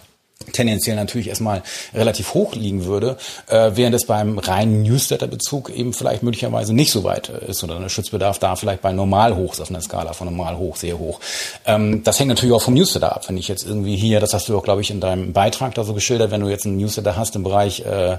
tendenziell 0.52 0.96
natürlich 0.96 1.30
erstmal 1.30 1.64
relativ 1.94 2.34
hoch 2.34 2.56
liegen 2.56 2.86
würde, 2.86 3.18
äh, 3.48 3.72
während 3.76 3.96
es 3.96 4.06
beim 4.06 4.38
reinen 4.38 4.84
Newsletter-Bezug 4.84 5.70
eben 5.70 5.94
vielleicht 5.94 6.24
möglicherweise 6.24 6.74
nicht 6.74 6.92
so 6.92 7.04
weit 7.04 7.30
äh, 7.30 7.52
ist 7.52 7.64
oder 7.64 7.80
der 7.80 7.90
Schutzbedarf 7.90 8.40
da 8.40 8.56
vielleicht 8.56 8.82
bei 8.82 8.92
normal 8.92 9.36
hoch 9.36 9.54
ist 9.54 9.62
auf 9.62 9.70
einer 9.70 9.82
Skala 9.82 10.14
von 10.14 10.28
normal 10.28 10.58
hoch, 10.58 10.76
sehr 10.76 11.00
hoch. 11.00 11.20
Ähm, 11.66 12.04
das 12.04 12.20
hängt 12.20 12.30
natürlich 12.30 12.54
auch 12.54 12.62
vom 12.62 12.74
Newsletter 12.74 13.16
ab. 13.16 13.28
Wenn 13.28 13.38
ich 13.38 13.48
jetzt 13.48 13.66
irgendwie 13.66 13.96
hier, 13.96 14.20
das 14.20 14.34
hast 14.34 14.50
du 14.50 14.58
auch, 14.58 14.64
glaube 14.64 14.82
ich, 14.82 14.92
in 14.92 15.00
deinem 15.00 15.34
Beitrag 15.34 15.74
da 15.76 15.84
so 15.84 15.94
geschildert, 15.94 16.32
wenn 16.32 16.42
du 16.42 16.50
jetzt 16.50 16.66
einen 16.66 16.78
Newsletter 16.78 17.16
hast 17.16 17.36
im 17.36 17.44
Bereich 17.44 17.82
äh, 17.86 18.18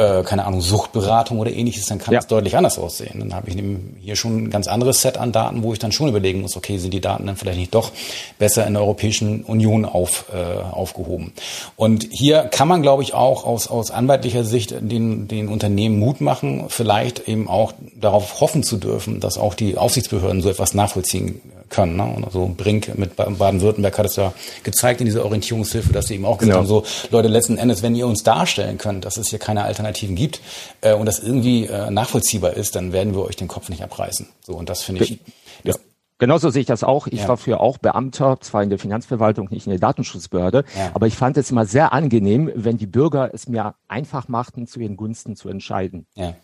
äh, 0.00 0.22
keine 0.22 0.46
Ahnung, 0.46 0.60
Suchtberatung 0.60 1.38
oder 1.38 1.52
ähnliches, 1.52 1.86
dann 1.86 1.98
kann 1.98 2.14
es 2.14 2.24
ja. 2.24 2.28
deutlich 2.28 2.56
anders 2.56 2.78
aussehen. 2.78 3.18
Dann 3.18 3.34
habe 3.34 3.50
ich 3.50 3.62
hier 4.00 4.16
schon 4.16 4.44
ein 4.44 4.50
ganz 4.50 4.66
anderes 4.66 5.02
Set 5.02 5.18
an 5.18 5.32
Daten, 5.32 5.62
wo 5.62 5.72
ich 5.72 5.78
dann 5.78 5.92
schon 5.92 6.08
überlegen 6.08 6.40
muss, 6.40 6.56
okay, 6.56 6.78
sind 6.78 6.94
die 6.94 7.00
Daten 7.00 7.26
dann 7.26 7.36
vielleicht 7.36 7.58
nicht 7.58 7.74
doch 7.74 7.92
besser 8.38 8.66
in 8.66 8.74
der 8.74 8.82
Europäischen 8.82 9.42
Union 9.44 9.84
auf, 9.84 10.26
äh, 10.32 10.62
aufgehoben. 10.72 11.32
Und 11.76 12.06
hier 12.10 12.42
kann 12.42 12.68
man, 12.68 12.82
glaube 12.82 13.02
ich, 13.02 13.14
auch 13.14 13.44
aus, 13.44 13.68
aus 13.68 13.90
anwaltlicher 13.90 14.44
Sicht 14.44 14.74
den, 14.80 15.28
den 15.28 15.48
Unternehmen 15.48 15.98
Mut 15.98 16.20
machen, 16.20 16.64
vielleicht 16.68 17.28
eben 17.28 17.48
auch 17.48 17.72
darauf 17.94 18.40
hoffen 18.40 18.62
zu 18.62 18.76
dürfen, 18.76 19.20
dass 19.20 19.38
auch 19.38 19.54
die 19.54 19.76
Aufsichtsbehörden 19.76 20.42
so 20.42 20.50
etwas 20.50 20.74
nachvollziehen 20.74 21.40
können. 21.70 21.96
Ne? 21.96 22.04
Und 22.04 22.24
also 22.24 22.52
Brink 22.54 22.98
mit 22.98 23.16
Baden-Württemberg 23.16 23.98
hat 23.98 24.06
es 24.06 24.16
ja 24.16 24.32
gezeigt 24.62 25.00
in 25.00 25.06
dieser 25.06 25.24
Orientierungshilfe, 25.24 25.92
dass 25.92 26.08
sie 26.08 26.14
eben 26.14 26.26
auch 26.26 26.38
gesagt 26.38 26.58
genau. 26.58 26.60
haben, 26.60 26.66
so 26.66 27.08
Leute, 27.10 27.28
letzten 27.28 27.56
Endes, 27.56 27.82
wenn 27.82 27.94
ihr 27.94 28.06
uns 28.06 28.22
darstellen 28.22 28.76
könnt, 28.76 29.04
dass 29.04 29.16
es 29.16 29.28
hier 29.28 29.38
keine 29.38 29.62
Alternativen 29.64 30.16
gibt 30.16 30.40
äh, 30.82 30.94
und 30.94 31.06
das 31.06 31.20
irgendwie 31.20 31.66
äh, 31.66 31.90
nachvollziehbar 31.90 32.54
ist, 32.54 32.76
dann 32.76 32.92
werden 32.92 33.14
wir 33.14 33.22
euch 33.22 33.36
den 33.36 33.48
Kopf 33.48 33.68
nicht 33.68 33.82
abreißen. 33.82 34.28
So 34.42 34.54
und 34.54 34.68
das 34.68 34.82
finde 34.82 35.04
ich. 35.04 35.18
Ja. 35.64 35.74
Genauso 36.20 36.50
sehe 36.50 36.60
ich 36.60 36.66
das 36.66 36.84
auch. 36.84 37.06
Ich 37.06 37.22
ja. 37.22 37.28
war 37.28 37.38
früher 37.38 37.60
auch 37.60 37.78
Beamter, 37.78 38.38
zwar 38.40 38.62
in 38.62 38.68
der 38.68 38.78
Finanzverwaltung, 38.78 39.48
nicht 39.50 39.66
in 39.66 39.70
der 39.70 39.80
Datenschutzbehörde, 39.80 40.64
ja. 40.76 40.90
aber 40.94 41.06
ich 41.06 41.16
fand 41.16 41.38
es 41.38 41.50
immer 41.50 41.64
sehr 41.64 41.92
angenehm, 41.92 42.52
wenn 42.54 42.76
die 42.76 42.86
Bürger 42.86 43.30
es 43.32 43.48
mir 43.48 43.74
einfach 43.88 44.28
machten, 44.28 44.66
zu 44.66 44.80
ihren 44.80 44.96
Gunsten 44.96 45.34
zu 45.34 45.48
entscheiden. 45.48 46.06
Ja. 46.14 46.34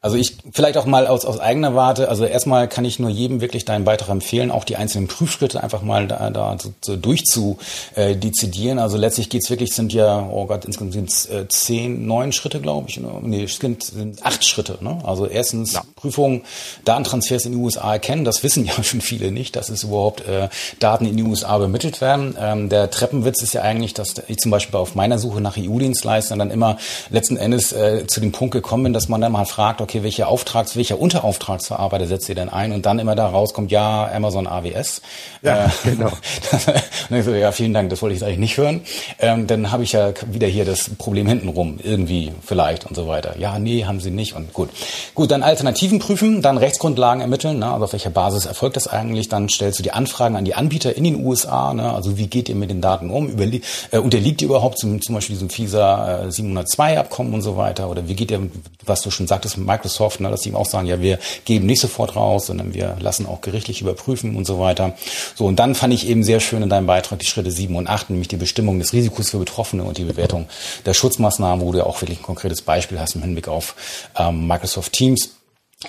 Also 0.00 0.16
ich 0.16 0.36
vielleicht 0.52 0.76
auch 0.76 0.86
mal 0.86 1.08
aus, 1.08 1.24
aus 1.24 1.40
eigener 1.40 1.74
Warte, 1.74 2.08
also 2.08 2.24
erstmal 2.24 2.68
kann 2.68 2.84
ich 2.84 3.00
nur 3.00 3.10
jedem 3.10 3.40
wirklich 3.40 3.64
deinen 3.64 3.84
Beitrag 3.84 4.10
empfehlen, 4.10 4.52
auch 4.52 4.62
die 4.62 4.76
einzelnen 4.76 5.08
Prüfschritte 5.08 5.60
einfach 5.60 5.82
mal 5.82 6.06
da, 6.06 6.30
da 6.30 6.56
so, 6.56 6.72
so 6.80 6.94
durchzudezidieren. 6.94 8.78
Also 8.78 8.96
letztlich 8.96 9.28
geht's 9.28 9.50
wirklich, 9.50 9.74
sind 9.74 9.92
ja, 9.92 10.28
oh 10.30 10.46
Gott, 10.46 10.66
insgesamt 10.66 10.92
sind 10.92 11.10
es 11.10 11.26
äh, 11.26 11.48
zehn, 11.48 12.06
neun 12.06 12.30
Schritte, 12.30 12.60
glaube 12.60 12.88
ich. 12.88 13.00
Ne? 13.00 13.10
Nee, 13.22 13.42
es 13.42 13.56
sind, 13.56 13.82
sind 13.82 14.24
acht 14.24 14.46
Schritte. 14.46 14.78
Ne? 14.80 15.02
Also 15.04 15.26
erstens 15.26 15.72
ja. 15.72 15.82
Prüfung, 15.96 16.44
Datentransfers 16.84 17.46
in 17.46 17.52
die 17.52 17.58
USA 17.58 17.94
erkennen, 17.94 18.24
das 18.24 18.44
wissen 18.44 18.64
ja 18.66 18.80
schon 18.84 19.00
viele 19.00 19.32
nicht, 19.32 19.56
dass 19.56 19.68
es 19.68 19.82
überhaupt 19.82 20.24
äh, 20.28 20.48
Daten 20.78 21.06
in 21.06 21.16
die 21.16 21.24
USA 21.24 21.56
übermittelt 21.56 22.00
werden. 22.00 22.36
Ähm, 22.40 22.68
der 22.68 22.92
Treppenwitz 22.92 23.42
ist 23.42 23.52
ja 23.52 23.62
eigentlich, 23.62 23.94
dass 23.94 24.14
ich 24.28 24.36
zum 24.36 24.52
Beispiel 24.52 24.78
auf 24.78 24.94
meiner 24.94 25.18
Suche 25.18 25.40
nach 25.40 25.56
EU-Dienstleistern 25.58 26.38
dann 26.38 26.52
immer 26.52 26.78
letzten 27.10 27.36
Endes 27.36 27.72
äh, 27.72 28.06
zu 28.06 28.20
dem 28.20 28.30
Punkt 28.30 28.52
gekommen 28.52 28.84
bin, 28.84 28.92
dass 28.92 29.08
man 29.08 29.20
dann 29.20 29.32
mal 29.32 29.44
fragt, 29.44 29.87
okay, 29.88 30.02
welche 30.02 30.26
Auftrags, 30.26 30.76
welcher 30.76 31.00
Unterauftragsverarbeiter 31.00 32.06
setzt 32.06 32.28
ihr 32.28 32.34
denn 32.34 32.50
ein? 32.50 32.72
Und 32.72 32.84
dann 32.84 32.98
immer 32.98 33.14
da 33.14 33.26
rauskommt, 33.26 33.70
ja, 33.70 34.06
Amazon 34.12 34.46
AWS. 34.46 35.00
Ja, 35.40 35.64
äh, 35.64 35.68
genau. 35.84 36.08
und 37.10 37.16
ich 37.16 37.24
so, 37.24 37.32
ja, 37.32 37.52
vielen 37.52 37.72
Dank, 37.72 37.88
das 37.88 38.02
wollte 38.02 38.14
ich 38.14 38.22
eigentlich 38.22 38.38
nicht 38.38 38.58
hören. 38.58 38.82
Ähm, 39.18 39.46
dann 39.46 39.70
habe 39.70 39.84
ich 39.84 39.92
ja 39.92 40.12
wieder 40.26 40.46
hier 40.46 40.66
das 40.66 40.90
Problem 40.98 41.26
hintenrum, 41.26 41.78
irgendwie 41.82 42.32
vielleicht 42.44 42.84
und 42.84 42.96
so 42.96 43.08
weiter. 43.08 43.38
Ja, 43.38 43.58
nee, 43.58 43.86
haben 43.86 44.00
sie 44.00 44.10
nicht 44.10 44.34
und 44.34 44.52
gut. 44.52 44.68
Gut, 45.14 45.30
dann 45.30 45.42
Alternativen 45.42 46.00
prüfen, 46.00 46.42
dann 46.42 46.58
Rechtsgrundlagen 46.58 47.22
ermitteln, 47.22 47.58
ne? 47.58 47.72
also 47.72 47.86
auf 47.86 47.92
welcher 47.94 48.10
Basis 48.10 48.44
erfolgt 48.44 48.76
das 48.76 48.88
eigentlich? 48.88 49.30
Dann 49.30 49.48
stellst 49.48 49.78
du 49.78 49.82
die 49.82 49.92
Anfragen 49.92 50.36
an 50.36 50.44
die 50.44 50.54
Anbieter 50.54 50.94
in 50.94 51.04
den 51.04 51.24
USA, 51.24 51.72
ne? 51.72 51.94
also 51.94 52.18
wie 52.18 52.26
geht 52.26 52.50
ihr 52.50 52.56
mit 52.56 52.68
den 52.68 52.82
Daten 52.82 53.08
um? 53.08 53.28
Überlie 53.28 53.62
äh, 53.90 53.98
unterliegt 53.98 54.42
ihr 54.42 54.48
überhaupt 54.48 54.78
zum, 54.78 55.00
zum 55.00 55.14
Beispiel 55.14 55.36
diesem 55.36 55.48
FISA 55.48 56.24
äh, 56.26 56.30
702 56.30 56.98
Abkommen 56.98 57.32
und 57.32 57.40
so 57.40 57.56
weiter? 57.56 57.88
Oder 57.88 58.06
wie 58.06 58.14
geht 58.14 58.30
ihr, 58.30 58.50
was 58.84 59.00
du 59.00 59.10
schon 59.10 59.26
sagtest, 59.26 59.56
Microsoft, 59.56 59.77
ne, 60.20 60.30
dass 60.30 60.40
die 60.40 60.50
ihm 60.50 60.56
auch 60.56 60.66
sagen, 60.66 60.86
ja, 60.86 61.00
wir 61.00 61.18
geben 61.44 61.66
nicht 61.66 61.80
sofort 61.80 62.16
raus, 62.16 62.46
sondern 62.46 62.74
wir 62.74 62.96
lassen 63.00 63.26
auch 63.26 63.40
gerichtlich 63.40 63.80
überprüfen 63.80 64.36
und 64.36 64.46
so 64.46 64.58
weiter. 64.58 64.94
So, 65.34 65.46
und 65.46 65.58
dann 65.58 65.74
fand 65.74 65.94
ich 65.94 66.08
eben 66.08 66.22
sehr 66.24 66.40
schön 66.40 66.62
in 66.62 66.68
deinem 66.68 66.86
Beitrag 66.86 67.18
die 67.18 67.26
Schritte 67.26 67.50
7 67.50 67.74
und 67.76 67.88
8, 67.88 68.10
nämlich 68.10 68.28
die 68.28 68.36
Bestimmung 68.36 68.78
des 68.78 68.92
Risikos 68.92 69.30
für 69.30 69.38
Betroffene 69.38 69.84
und 69.84 69.98
die 69.98 70.04
Bewertung 70.04 70.46
der 70.86 70.94
Schutzmaßnahmen, 70.94 71.64
wo 71.64 71.72
du 71.72 71.78
ja 71.78 71.84
auch 71.84 72.00
wirklich 72.00 72.20
ein 72.20 72.24
konkretes 72.24 72.62
Beispiel 72.62 73.00
hast 73.00 73.14
im 73.14 73.22
Hinblick 73.22 73.48
auf 73.48 73.74
ähm, 74.16 74.46
Microsoft 74.46 74.92
Teams. 74.92 75.30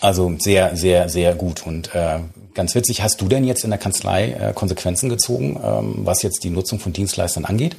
Also 0.01 0.31
sehr, 0.37 0.75
sehr, 0.75 1.09
sehr 1.09 1.33
gut. 1.33 1.65
Und 1.65 1.93
äh, 1.95 2.19
ganz 2.53 2.75
witzig, 2.75 3.01
hast 3.01 3.21
du 3.21 3.27
denn 3.27 3.43
jetzt 3.43 3.63
in 3.63 3.71
der 3.71 3.79
Kanzlei 3.79 4.31
äh, 4.31 4.53
Konsequenzen 4.53 5.09
gezogen, 5.09 5.59
ähm, 5.63 6.01
was 6.05 6.21
jetzt 6.21 6.43
die 6.43 6.51
Nutzung 6.51 6.79
von 6.79 6.93
Dienstleistern 6.93 7.45
angeht? 7.45 7.75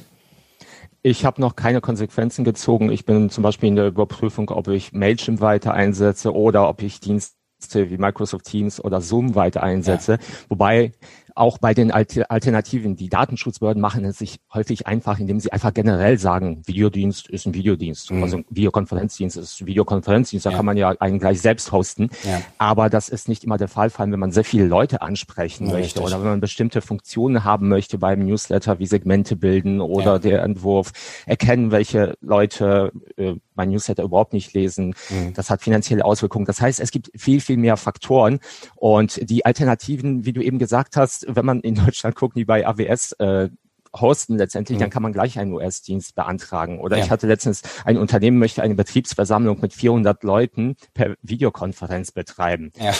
Ich 1.03 1.25
habe 1.25 1.41
noch 1.41 1.55
keine 1.55 1.81
Konsequenzen 1.81 2.45
gezogen. 2.45 2.91
Ich 2.91 3.05
bin 3.05 3.31
zum 3.31 3.41
Beispiel 3.43 3.69
in 3.69 3.75
der 3.75 3.87
Überprüfung, 3.87 4.51
ob 4.51 4.67
ich 4.67 4.93
Mailchimp 4.93 5.41
weiter 5.41 5.73
einsetze 5.73 6.33
oder 6.35 6.69
ob 6.69 6.83
ich 6.83 6.99
Dienste 6.99 7.40
wie 7.73 7.97
Microsoft 7.97 8.45
Teams 8.45 8.83
oder 8.83 9.01
Zoom 9.01 9.35
weiter 9.35 9.63
einsetze. 9.63 10.13
Ja. 10.13 10.19
Wobei 10.49 10.91
auch 11.35 11.57
bei 11.57 11.73
den 11.73 11.91
Alternativen, 11.91 12.95
die 12.95 13.09
Datenschutzbehörden 13.09 13.81
machen 13.81 14.05
es 14.05 14.17
sich 14.17 14.39
häufig 14.53 14.87
einfach, 14.87 15.19
indem 15.19 15.39
sie 15.39 15.51
einfach 15.51 15.73
generell 15.73 16.17
sagen, 16.17 16.61
Videodienst 16.65 17.29
ist 17.29 17.45
ein 17.45 17.53
Videodienst, 17.53 18.11
mhm. 18.11 18.23
also 18.23 18.41
Videokonferenzdienst 18.49 19.37
ist 19.37 19.61
ein 19.61 19.67
Videokonferenzdienst, 19.67 20.45
da 20.45 20.51
ja. 20.51 20.57
kann 20.57 20.65
man 20.65 20.77
ja 20.77 20.89
einen 20.99 21.19
gleich 21.19 21.41
selbst 21.41 21.71
hosten. 21.71 22.09
Ja. 22.23 22.41
Aber 22.57 22.89
das 22.89 23.09
ist 23.09 23.29
nicht 23.29 23.43
immer 23.43 23.57
der 23.57 23.67
Fall, 23.67 23.89
vor 23.89 24.01
allem 24.01 24.11
wenn 24.11 24.19
man 24.19 24.31
sehr 24.31 24.43
viele 24.43 24.65
Leute 24.65 25.01
ansprechen 25.01 25.67
ja, 25.67 25.73
möchte 25.73 25.99
richtig. 25.99 26.03
oder 26.03 26.21
wenn 26.21 26.29
man 26.29 26.41
bestimmte 26.41 26.81
Funktionen 26.81 27.43
haben 27.43 27.69
möchte 27.69 27.97
beim 27.97 28.25
Newsletter, 28.25 28.79
wie 28.79 28.85
Segmente 28.85 29.35
bilden 29.35 29.81
oder 29.81 30.19
der 30.19 30.43
Entwurf, 30.43 30.91
erkennen, 31.25 31.71
welche 31.71 32.15
Leute 32.21 32.91
äh, 33.17 33.35
mein 33.61 33.69
Newsletter 33.69 34.03
überhaupt 34.03 34.33
nicht 34.33 34.53
lesen. 34.53 34.95
Mhm. 35.09 35.33
Das 35.33 35.49
hat 35.49 35.61
finanzielle 35.61 36.03
Auswirkungen. 36.03 36.45
Das 36.45 36.61
heißt, 36.61 36.79
es 36.79 36.91
gibt 36.91 37.11
viel, 37.15 37.41
viel 37.41 37.57
mehr 37.57 37.77
Faktoren 37.77 38.39
und 38.75 39.29
die 39.29 39.45
Alternativen, 39.45 40.25
wie 40.25 40.33
du 40.33 40.41
eben 40.41 40.57
gesagt 40.57 40.97
hast, 40.97 41.25
wenn 41.29 41.45
man 41.45 41.61
in 41.61 41.75
Deutschland 41.75 42.15
guckt, 42.15 42.35
die 42.35 42.45
bei 42.45 42.65
AWS 42.65 43.13
äh, 43.13 43.49
hosten 43.95 44.37
letztendlich, 44.37 44.77
mhm. 44.77 44.81
dann 44.81 44.89
kann 44.89 45.03
man 45.03 45.13
gleich 45.13 45.37
einen 45.39 45.53
US-Dienst 45.53 46.15
beantragen. 46.15 46.79
Oder 46.79 46.97
ja. 46.97 47.03
ich 47.03 47.11
hatte 47.11 47.27
letztens, 47.27 47.61
ein 47.85 47.97
Unternehmen 47.97 48.39
möchte 48.39 48.61
eine 48.61 48.75
Betriebsversammlung 48.75 49.59
mit 49.61 49.73
400 49.73 50.23
Leuten 50.23 50.75
per 50.93 51.15
Videokonferenz 51.21 52.11
betreiben. 52.11 52.71
Ja, 52.79 52.93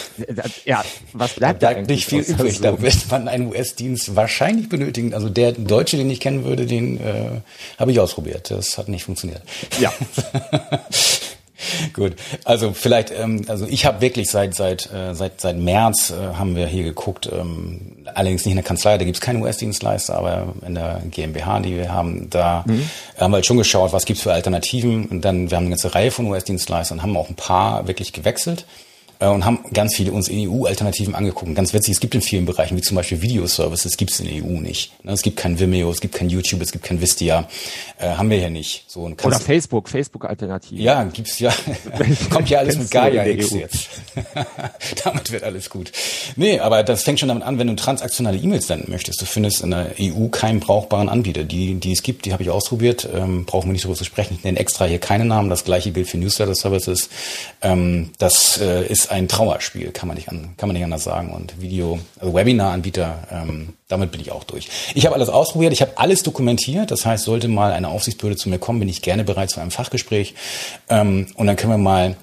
ja 0.65 0.83
was 1.13 1.35
bleibt 1.35 1.63
da, 1.63 1.71
bleibt 1.71 1.89
da 1.89 1.93
nicht 1.93 2.07
viel 2.07 2.21
übrig. 2.21 2.57
So? 2.57 2.63
Da 2.63 2.81
wird 2.81 3.09
man 3.09 3.27
einen 3.27 3.47
US-Dienst 3.47 4.15
wahrscheinlich 4.15 4.69
benötigen. 4.69 5.13
Also 5.13 5.29
der 5.29 5.53
Deutsche, 5.53 5.97
den 5.97 6.09
ich 6.09 6.19
kennen 6.19 6.43
würde, 6.43 6.65
den 6.65 6.99
äh, 6.99 7.41
habe 7.77 7.91
ich 7.91 7.99
ausprobiert. 7.99 8.51
Das 8.51 8.77
hat 8.77 8.89
nicht 8.89 9.03
funktioniert. 9.03 9.41
Ja. 9.79 9.93
Gut, 11.93 12.15
also 12.43 12.73
vielleicht, 12.73 13.11
ähm, 13.11 13.45
also 13.47 13.65
ich 13.67 13.85
habe 13.85 14.01
wirklich 14.01 14.29
seit 14.29 14.55
seit 14.55 14.91
äh, 14.91 15.13
seit 15.13 15.41
seit 15.41 15.57
März 15.57 16.11
äh, 16.11 16.35
haben 16.35 16.55
wir 16.55 16.67
hier 16.67 16.83
geguckt, 16.83 17.29
ähm, 17.31 17.97
allerdings 18.13 18.45
nicht 18.45 18.53
in 18.53 18.57
der 18.57 18.65
Kanzlei, 18.65 18.97
da 18.97 19.05
gibt's 19.05 19.21
keine 19.21 19.39
US-Dienstleister, 19.39 20.17
aber 20.17 20.53
in 20.65 20.75
der 20.75 21.01
GmbH, 21.09 21.59
die 21.59 21.77
wir 21.77 21.91
haben, 21.91 22.29
da 22.29 22.63
mhm. 22.65 22.89
haben 23.17 23.31
wir 23.31 23.35
halt 23.35 23.45
schon 23.45 23.57
geschaut, 23.57 23.93
was 23.93 24.05
gibt's 24.05 24.23
für 24.23 24.33
Alternativen 24.33 25.05
und 25.05 25.21
dann 25.21 25.49
wir 25.49 25.57
haben 25.57 25.65
eine 25.65 25.71
ganze 25.71 25.93
Reihe 25.93 26.11
von 26.11 26.27
US-Dienstleistern, 26.27 27.01
haben 27.01 27.15
auch 27.17 27.29
ein 27.29 27.35
paar 27.35 27.87
wirklich 27.87 28.13
gewechselt 28.13 28.65
und 29.27 29.45
haben 29.45 29.59
ganz 29.73 29.95
viele 29.95 30.11
uns 30.11 30.29
EU-Alternativen 30.31 31.13
angeguckt. 31.15 31.53
Ganz 31.53 31.73
witzig, 31.73 31.93
es 31.93 31.99
gibt 31.99 32.15
in 32.15 32.21
vielen 32.21 32.45
Bereichen, 32.45 32.75
wie 32.75 32.81
zum 32.81 32.95
Beispiel 32.95 33.21
Videoservices, 33.21 33.97
gibt 33.97 34.11
es 34.11 34.19
in 34.19 34.27
der 34.27 34.43
EU 34.43 34.59
nicht. 34.59 34.91
Ne, 35.03 35.11
es 35.11 35.21
gibt 35.21 35.37
kein 35.37 35.59
Vimeo, 35.59 35.91
es 35.91 36.01
gibt 36.01 36.15
kein 36.15 36.29
YouTube, 36.29 36.61
es 36.61 36.71
gibt 36.71 36.83
kein 36.83 37.01
Vistia. 37.01 37.47
Äh, 37.99 38.09
haben 38.09 38.29
wir 38.29 38.37
hier 38.37 38.49
nicht. 38.49 38.85
So, 38.87 39.01
und 39.01 39.23
Oder 39.23 39.39
Facebook, 39.39 39.89
Facebook-Alternativen. 39.89 40.83
Ja, 40.83 41.03
gibt's 41.03 41.37
ja. 41.39 41.53
Kommt 42.31 42.49
ja 42.49 42.59
alles 42.59 42.77
mit 42.77 42.89
Gaia 42.89 43.25
X 43.25 43.51
e 43.51 43.59
jetzt. 43.59 43.89
damit 45.03 45.31
wird 45.31 45.43
alles 45.43 45.69
gut. 45.69 45.91
Nee, 46.35 46.59
aber 46.59 46.81
das 46.81 47.03
fängt 47.03 47.19
schon 47.19 47.29
damit 47.29 47.43
an, 47.43 47.59
wenn 47.59 47.67
du 47.67 47.75
transaktionale 47.75 48.37
E-Mails 48.37 48.67
senden 48.67 48.91
möchtest. 48.91 49.21
Du 49.21 49.25
findest 49.25 49.61
in 49.61 49.69
der 49.69 49.91
EU 49.99 50.29
keinen 50.29 50.59
brauchbaren 50.59 51.09
Anbieter. 51.09 51.43
Die, 51.43 51.75
die 51.75 51.91
es 51.91 52.01
gibt, 52.01 52.25
die 52.25 52.33
habe 52.33 52.41
ich 52.41 52.49
ausprobiert. 52.49 53.07
Ähm, 53.13 53.45
brauchen 53.45 53.67
wir 53.67 53.73
nicht 53.73 53.85
darüber 53.85 53.97
zu 53.97 54.05
sprechen. 54.05 54.35
Ich 54.39 54.43
nenne 54.43 54.59
extra 54.59 54.85
hier 54.85 54.99
keine 54.99 55.25
Namen. 55.25 55.49
Das 55.49 55.63
gleiche 55.63 55.91
gilt 55.91 56.07
für 56.07 56.17
Newsletter-Services. 56.17 57.09
Ähm, 57.61 58.11
das 58.17 58.59
äh, 58.59 58.87
ist 58.87 59.10
ein 59.11 59.27
Trauerspiel, 59.27 59.91
kann 59.91 60.07
man 60.07 60.15
nicht, 60.15 60.29
an, 60.29 60.53
kann 60.57 60.67
man 60.67 60.75
nicht 60.75 60.83
anders 60.83 61.03
sagen. 61.03 61.31
Und 61.33 61.61
Video, 61.61 61.99
also 62.19 62.33
Webinar-Anbieter, 62.33 63.27
ähm, 63.31 63.73
damit 63.87 64.11
bin 64.11 64.21
ich 64.21 64.31
auch 64.31 64.43
durch. 64.43 64.69
Ich 64.95 65.05
habe 65.05 65.15
alles 65.15 65.29
ausprobiert, 65.29 65.73
ich 65.73 65.81
habe 65.81 65.97
alles 65.97 66.23
dokumentiert. 66.23 66.91
Das 66.91 67.05
heißt, 67.05 67.25
sollte 67.25 67.47
mal 67.47 67.71
eine 67.73 67.89
Aufsichtsbehörde 67.89 68.37
zu 68.37 68.49
mir 68.49 68.59
kommen, 68.59 68.79
bin 68.79 68.89
ich 68.89 69.01
gerne 69.01 69.23
bereit 69.23 69.49
zu 69.49 69.59
einem 69.59 69.71
Fachgespräch. 69.71 70.33
Ähm, 70.89 71.27
und 71.35 71.47
dann 71.47 71.55
können 71.55 71.73
wir 71.73 71.77
mal 71.77 72.15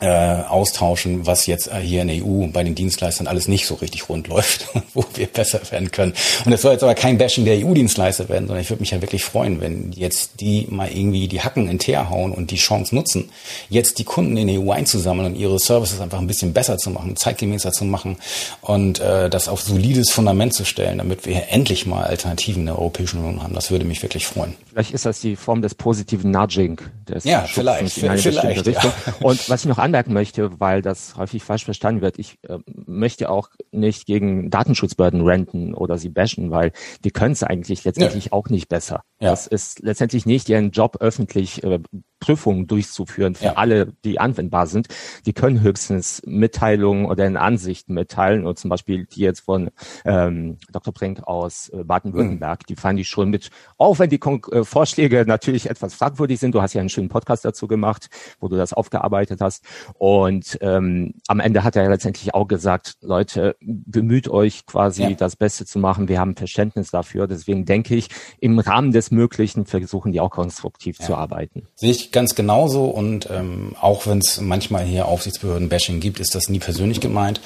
äh, 0.00 0.42
austauschen, 0.48 1.26
was 1.26 1.46
jetzt 1.46 1.68
äh, 1.68 1.76
hier 1.80 2.02
in 2.02 2.08
der 2.08 2.24
EU 2.24 2.46
bei 2.46 2.64
den 2.64 2.74
Dienstleistern 2.74 3.26
alles 3.26 3.48
nicht 3.48 3.66
so 3.66 3.74
richtig 3.74 4.08
rund 4.08 4.28
läuft 4.28 4.66
und 4.74 4.82
wo 4.94 5.04
wir 5.14 5.26
besser 5.26 5.60
werden 5.70 5.90
können. 5.90 6.14
Und 6.44 6.52
es 6.52 6.62
soll 6.62 6.72
jetzt 6.72 6.82
aber 6.82 6.94
kein 6.94 7.18
Bashing 7.18 7.44
der 7.44 7.64
EU-Dienstleister 7.64 8.28
werden, 8.28 8.46
sondern 8.46 8.62
ich 8.62 8.70
würde 8.70 8.80
mich 8.80 8.90
ja 8.90 9.02
wirklich 9.02 9.24
freuen, 9.24 9.60
wenn 9.60 9.92
jetzt 9.92 10.40
die 10.40 10.66
mal 10.70 10.90
irgendwie 10.90 11.28
die 11.28 11.42
Hacken 11.42 11.68
in 11.68 11.78
Teer 11.78 12.08
hauen 12.08 12.32
und 12.32 12.50
die 12.50 12.56
Chance 12.56 12.94
nutzen, 12.94 13.30
jetzt 13.68 13.98
die 13.98 14.04
Kunden 14.04 14.36
in 14.36 14.46
der 14.48 14.60
EU 14.60 14.70
einzusammeln 14.72 15.32
und 15.32 15.38
ihre 15.38 15.58
Services 15.58 16.00
einfach 16.00 16.18
ein 16.18 16.26
bisschen 16.26 16.52
besser 16.52 16.78
zu 16.78 16.90
machen, 16.90 17.16
zeitgemäßer 17.16 17.72
zu 17.72 17.84
machen 17.84 18.16
und 18.62 19.00
äh, 19.00 19.28
das 19.28 19.48
auf 19.48 19.60
solides 19.60 20.10
Fundament 20.10 20.54
zu 20.54 20.64
stellen, 20.64 20.98
damit 20.98 21.26
wir 21.26 21.50
endlich 21.50 21.86
mal 21.86 22.04
Alternativen 22.04 22.62
in 22.62 22.66
der 22.66 22.78
Europäischen 22.78 23.18
Union 23.18 23.42
haben. 23.42 23.54
Das 23.54 23.70
würde 23.70 23.84
mich 23.84 24.02
wirklich 24.02 24.26
freuen. 24.26 24.54
Vielleicht 24.70 24.92
ist 24.92 25.04
das 25.04 25.20
die 25.20 25.36
Form 25.36 25.62
des 25.62 25.74
positiven 25.74 26.30
Nudging. 26.30 26.80
Des 27.08 27.24
ja, 27.24 27.42
vielleicht. 27.42 27.92
vielleicht. 27.92 28.66
Ja. 28.66 28.94
Und 29.20 29.48
was 29.48 29.62
ich 29.62 29.66
noch 29.66 29.78
an 29.78 29.89
anmerken 29.90 30.12
möchte, 30.12 30.60
weil 30.60 30.82
das 30.82 31.16
häufig 31.16 31.42
falsch 31.42 31.64
verstanden 31.64 32.00
wird. 32.00 32.18
Ich 32.18 32.38
äh, 32.42 32.58
möchte 32.86 33.28
auch 33.28 33.50
nicht 33.72 34.06
gegen 34.06 34.48
Datenschutzbehörden 34.48 35.22
renten 35.22 35.74
oder 35.74 35.98
sie 35.98 36.08
bashen, 36.08 36.50
weil 36.52 36.72
die 37.04 37.10
können 37.10 37.32
es 37.32 37.42
eigentlich 37.42 37.84
letztendlich 37.84 38.26
ja. 38.26 38.32
auch 38.32 38.48
nicht 38.48 38.68
besser. 38.68 39.02
Ja. 39.20 39.30
Das 39.30 39.48
ist 39.48 39.80
letztendlich 39.80 40.26
nicht 40.26 40.48
ihren 40.48 40.70
Job 40.70 40.98
öffentlich 41.00 41.64
äh, 41.64 41.80
Prüfungen 42.20 42.66
durchzuführen 42.66 43.34
für 43.34 43.46
ja. 43.46 43.52
alle, 43.54 43.94
die 44.04 44.20
anwendbar 44.20 44.66
sind. 44.66 44.88
Die 45.26 45.32
können 45.32 45.62
höchstens 45.62 46.22
Mitteilungen 46.24 47.06
oder 47.06 47.24
eine 47.24 47.40
Ansicht 47.40 47.88
mitteilen 47.88 48.46
und 48.46 48.58
zum 48.58 48.70
Beispiel 48.70 49.06
die 49.06 49.22
jetzt 49.22 49.40
von 49.40 49.70
ähm, 50.04 50.58
Dr. 50.70 50.92
Brink 50.92 51.22
aus 51.24 51.70
äh, 51.70 51.82
Baden-Württemberg, 51.82 52.60
mhm. 52.60 52.66
die 52.68 52.76
fand 52.76 53.00
ich 53.00 53.08
schon 53.08 53.30
mit, 53.30 53.50
auch 53.78 53.98
wenn 53.98 54.10
die 54.10 54.18
Kon 54.18 54.42
äh, 54.52 54.64
Vorschläge 54.64 55.24
natürlich 55.26 55.68
etwas 55.68 55.94
fragwürdig 55.94 56.38
sind. 56.38 56.54
Du 56.54 56.62
hast 56.62 56.74
ja 56.74 56.80
einen 56.80 56.90
schönen 56.90 57.08
Podcast 57.08 57.44
dazu 57.44 57.66
gemacht, 57.66 58.08
wo 58.38 58.48
du 58.48 58.56
das 58.56 58.72
aufgearbeitet 58.72 59.40
hast. 59.40 59.64
Und 59.94 60.58
ähm, 60.60 61.14
am 61.26 61.40
Ende 61.40 61.64
hat 61.64 61.76
er 61.76 61.88
letztendlich 61.88 62.34
auch 62.34 62.48
gesagt, 62.48 62.94
Leute, 63.00 63.56
bemüht 63.60 64.28
euch 64.28 64.66
quasi 64.66 65.02
ja. 65.02 65.10
das 65.10 65.36
Beste 65.36 65.64
zu 65.66 65.78
machen. 65.78 66.08
Wir 66.08 66.20
haben 66.20 66.36
Verständnis 66.36 66.90
dafür. 66.90 67.26
Deswegen 67.26 67.64
denke 67.64 67.94
ich, 67.94 68.08
im 68.40 68.58
Rahmen 68.58 68.92
des 68.92 69.10
Möglichen 69.10 69.66
versuchen 69.66 70.12
die 70.12 70.20
auch 70.20 70.30
konstruktiv 70.30 70.98
ja. 71.00 71.06
zu 71.06 71.14
arbeiten. 71.14 71.66
Sehe 71.76 71.90
ich 71.90 72.12
ganz 72.12 72.34
genauso 72.34 72.84
und 72.84 73.28
ähm, 73.30 73.74
auch 73.80 74.06
wenn 74.06 74.18
es 74.18 74.40
manchmal 74.40 74.84
hier 74.84 75.06
Aufsichtsbehörden-Bashing 75.06 76.00
gibt, 76.00 76.20
ist 76.20 76.34
das 76.34 76.48
nie 76.48 76.58
persönlich 76.58 77.00
gemeint. 77.00 77.40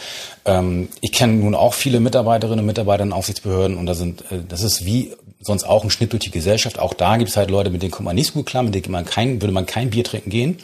Ähm, 0.44 0.88
ich 1.00 1.12
kenne 1.12 1.34
nun 1.34 1.54
auch 1.54 1.74
viele 1.74 2.00
Mitarbeiterinnen 2.00 2.60
und 2.60 2.66
Mitarbeiter 2.66 3.02
in 3.02 3.12
Aufsichtsbehörden 3.12 3.76
und 3.76 3.86
da 3.86 3.94
sind, 3.94 4.30
äh, 4.30 4.40
das 4.46 4.62
ist 4.62 4.84
wie 4.84 5.12
sonst 5.44 5.64
auch 5.64 5.84
ein 5.84 5.90
Schnitt 5.90 6.12
durch 6.12 6.22
die 6.22 6.30
Gesellschaft. 6.30 6.78
Auch 6.78 6.94
da 6.94 7.16
gibt 7.16 7.30
es 7.30 7.36
halt 7.36 7.50
Leute, 7.50 7.70
mit 7.70 7.82
denen 7.82 7.90
kommt 7.90 8.06
man 8.06 8.16
nicht 8.16 8.28
so 8.28 8.32
gut 8.34 8.46
klar, 8.46 8.62
mit 8.62 8.74
denen 8.74 8.90
man 8.90 9.04
kein, 9.04 9.40
würde 9.42 9.52
man 9.52 9.66
kein 9.66 9.90
Bier 9.90 10.04
trinken 10.04 10.30
gehen. 10.30 10.58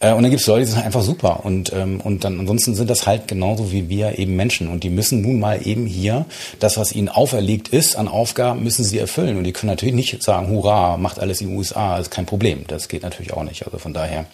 Äh, 0.00 0.12
und 0.12 0.22
dann 0.22 0.30
gibt 0.30 0.42
es 0.42 0.46
Leute, 0.46 0.66
die 0.66 0.70
sind 0.72 0.82
einfach 0.82 1.02
super. 1.02 1.44
Und, 1.44 1.72
ähm, 1.72 2.00
und 2.00 2.24
dann 2.24 2.38
ansonsten 2.38 2.74
sind 2.74 2.90
das 2.90 3.06
halt 3.06 3.28
genauso 3.28 3.72
wie 3.72 3.88
wir 3.88 4.18
eben 4.18 4.36
Menschen. 4.36 4.68
Und 4.68 4.84
die 4.84 4.90
müssen 4.90 5.22
nun 5.22 5.40
mal 5.40 5.66
eben 5.66 5.86
hier 5.86 6.26
das, 6.58 6.76
was 6.76 6.92
ihnen 6.92 7.08
auferlegt 7.08 7.68
ist 7.68 7.96
an 7.96 8.08
Aufgaben, 8.08 8.62
müssen 8.62 8.84
sie 8.84 8.98
erfüllen. 8.98 9.36
Und 9.36 9.44
die 9.44 9.52
können 9.52 9.70
natürlich 9.70 9.94
nicht 9.94 10.22
sagen, 10.22 10.48
hurra, 10.48 10.96
macht 10.96 11.18
alles 11.18 11.40
in 11.40 11.48
den 11.48 11.56
USA, 11.56 11.98
ist 11.98 12.10
kein 12.10 12.26
Problem. 12.26 12.64
Das 12.66 12.88
geht 12.88 13.02
natürlich 13.02 13.32
auch 13.32 13.44
nicht. 13.44 13.64
Also 13.64 13.78
von 13.78 13.94
daher 13.94 14.26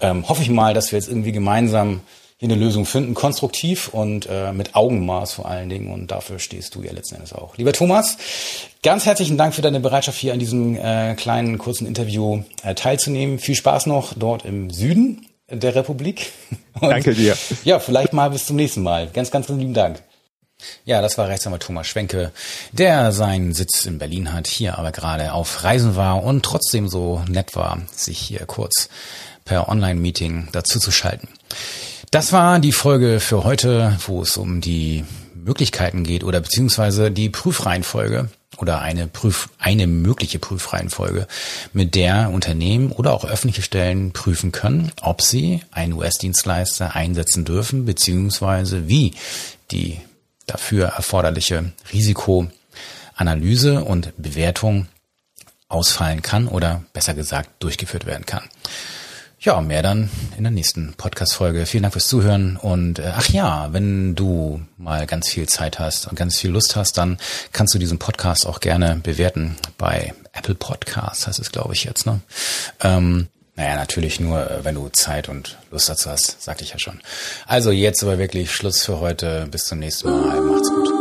ähm, 0.00 0.28
hoffe 0.28 0.42
ich 0.42 0.50
mal, 0.50 0.74
dass 0.74 0.92
wir 0.92 0.98
jetzt 0.98 1.08
irgendwie 1.08 1.32
gemeinsam 1.32 2.00
hier 2.38 2.50
eine 2.50 2.58
Lösung 2.58 2.84
finden, 2.84 3.14
konstruktiv 3.14 3.88
und 3.88 4.26
äh, 4.30 4.52
mit 4.52 4.74
Augenmaß 4.74 5.32
vor 5.32 5.46
allen 5.46 5.70
Dingen. 5.70 5.92
Und 5.92 6.10
dafür 6.10 6.38
stehst 6.38 6.74
du 6.74 6.82
ja 6.82 6.92
letzten 6.92 7.14
Endes 7.14 7.32
auch. 7.32 7.56
Lieber 7.56 7.72
Thomas, 7.72 8.18
ganz 8.82 9.06
herzlichen 9.06 9.38
Dank 9.38 9.54
für 9.54 9.62
deine 9.62 9.80
Bereitschaft, 9.80 10.18
hier 10.18 10.34
an 10.34 10.38
diesem 10.38 10.76
äh, 10.76 11.14
kleinen, 11.14 11.56
kurzen 11.56 11.86
Interview 11.86 12.42
äh, 12.62 12.74
teilzunehmen. 12.74 13.38
Viel 13.38 13.54
Spaß 13.54 13.86
noch 13.86 14.12
dort 14.14 14.44
im 14.44 14.70
Süden 14.70 15.26
der 15.48 15.74
Republik. 15.74 16.32
Und, 16.80 16.90
Danke 16.90 17.14
dir. 17.14 17.36
Ja, 17.64 17.78
vielleicht 17.78 18.12
mal 18.12 18.28
bis 18.28 18.44
zum 18.44 18.56
nächsten 18.56 18.82
Mal. 18.82 19.08
Ganz, 19.08 19.30
ganz 19.30 19.48
lieben 19.48 19.72
Dank. 19.72 20.02
Ja, 20.84 21.02
das 21.02 21.18
war 21.18 21.28
Rechtsanwalt 21.28 21.62
Thomas 21.62 21.86
Schwenke, 21.86 22.32
der 22.72 23.12
seinen 23.12 23.52
Sitz 23.52 23.84
in 23.84 23.98
Berlin 23.98 24.32
hat, 24.32 24.46
hier 24.46 24.78
aber 24.78 24.90
gerade 24.90 25.32
auf 25.32 25.64
Reisen 25.64 25.96
war 25.96 26.22
und 26.22 26.44
trotzdem 26.44 26.88
so 26.88 27.22
nett 27.28 27.54
war, 27.54 27.82
sich 27.92 28.18
hier 28.18 28.40
kurz 28.46 28.88
per 29.44 29.68
Online-Meeting 29.68 30.48
dazu 30.52 30.78
zu 30.80 30.90
schalten. 30.90 31.28
Das 32.10 32.32
war 32.32 32.60
die 32.60 32.72
Folge 32.72 33.20
für 33.20 33.44
heute, 33.44 33.98
wo 34.06 34.22
es 34.22 34.36
um 34.36 34.60
die 34.60 35.04
Möglichkeiten 35.34 36.04
geht 36.04 36.24
oder 36.24 36.40
beziehungsweise 36.40 37.10
die 37.10 37.28
Prüfreihenfolge 37.28 38.28
oder 38.58 38.80
eine 38.80 39.06
Prüf, 39.06 39.48
eine 39.58 39.86
mögliche 39.86 40.38
Prüfreihenfolge, 40.38 41.26
mit 41.72 41.94
der 41.94 42.30
Unternehmen 42.30 42.90
oder 42.92 43.12
auch 43.12 43.24
öffentliche 43.24 43.62
Stellen 43.62 44.12
prüfen 44.12 44.52
können, 44.52 44.92
ob 45.02 45.20
sie 45.20 45.62
einen 45.70 45.92
US-Dienstleister 45.92 46.94
einsetzen 46.94 47.44
dürfen, 47.44 47.84
beziehungsweise 47.84 48.88
wie 48.88 49.14
die 49.70 50.00
dafür 50.46 50.86
erforderliche 50.88 51.72
Risikoanalyse 51.92 53.84
und 53.84 54.12
Bewertung 54.16 54.86
ausfallen 55.68 56.22
kann 56.22 56.46
oder 56.46 56.84
besser 56.92 57.14
gesagt 57.14 57.50
durchgeführt 57.58 58.06
werden 58.06 58.26
kann. 58.26 58.44
Ja, 59.46 59.60
mehr 59.60 59.80
dann 59.80 60.10
in 60.36 60.42
der 60.42 60.50
nächsten 60.50 60.94
Podcast-Folge. 60.94 61.66
Vielen 61.66 61.84
Dank 61.84 61.92
fürs 61.92 62.08
Zuhören. 62.08 62.56
Und 62.56 62.98
äh, 62.98 63.12
ach 63.14 63.28
ja, 63.28 63.72
wenn 63.72 64.16
du 64.16 64.60
mal 64.76 65.06
ganz 65.06 65.28
viel 65.28 65.48
Zeit 65.48 65.78
hast 65.78 66.08
und 66.08 66.16
ganz 66.16 66.36
viel 66.36 66.50
Lust 66.50 66.74
hast, 66.74 66.98
dann 66.98 67.16
kannst 67.52 67.72
du 67.72 67.78
diesen 67.78 68.00
Podcast 68.00 68.44
auch 68.44 68.58
gerne 68.58 68.98
bewerten 69.00 69.54
bei 69.78 70.14
Apple 70.32 70.56
Podcasts, 70.56 71.28
heißt 71.28 71.38
es, 71.38 71.52
glaube 71.52 71.74
ich, 71.74 71.84
jetzt. 71.84 72.06
Ne? 72.06 72.22
Ähm, 72.80 73.28
naja, 73.54 73.76
natürlich 73.76 74.18
nur, 74.18 74.50
äh, 74.50 74.64
wenn 74.64 74.74
du 74.74 74.88
Zeit 74.88 75.28
und 75.28 75.56
Lust 75.70 75.88
dazu 75.88 76.10
hast, 76.10 76.42
sagte 76.42 76.64
ich 76.64 76.72
ja 76.72 76.80
schon. 76.80 77.00
Also 77.46 77.70
jetzt 77.70 78.02
aber 78.02 78.18
wirklich 78.18 78.50
Schluss 78.50 78.84
für 78.84 78.98
heute. 78.98 79.46
Bis 79.48 79.66
zum 79.66 79.78
nächsten 79.78 80.10
Mal. 80.10 80.40
Macht's 80.40 80.70
gut. 80.70 80.95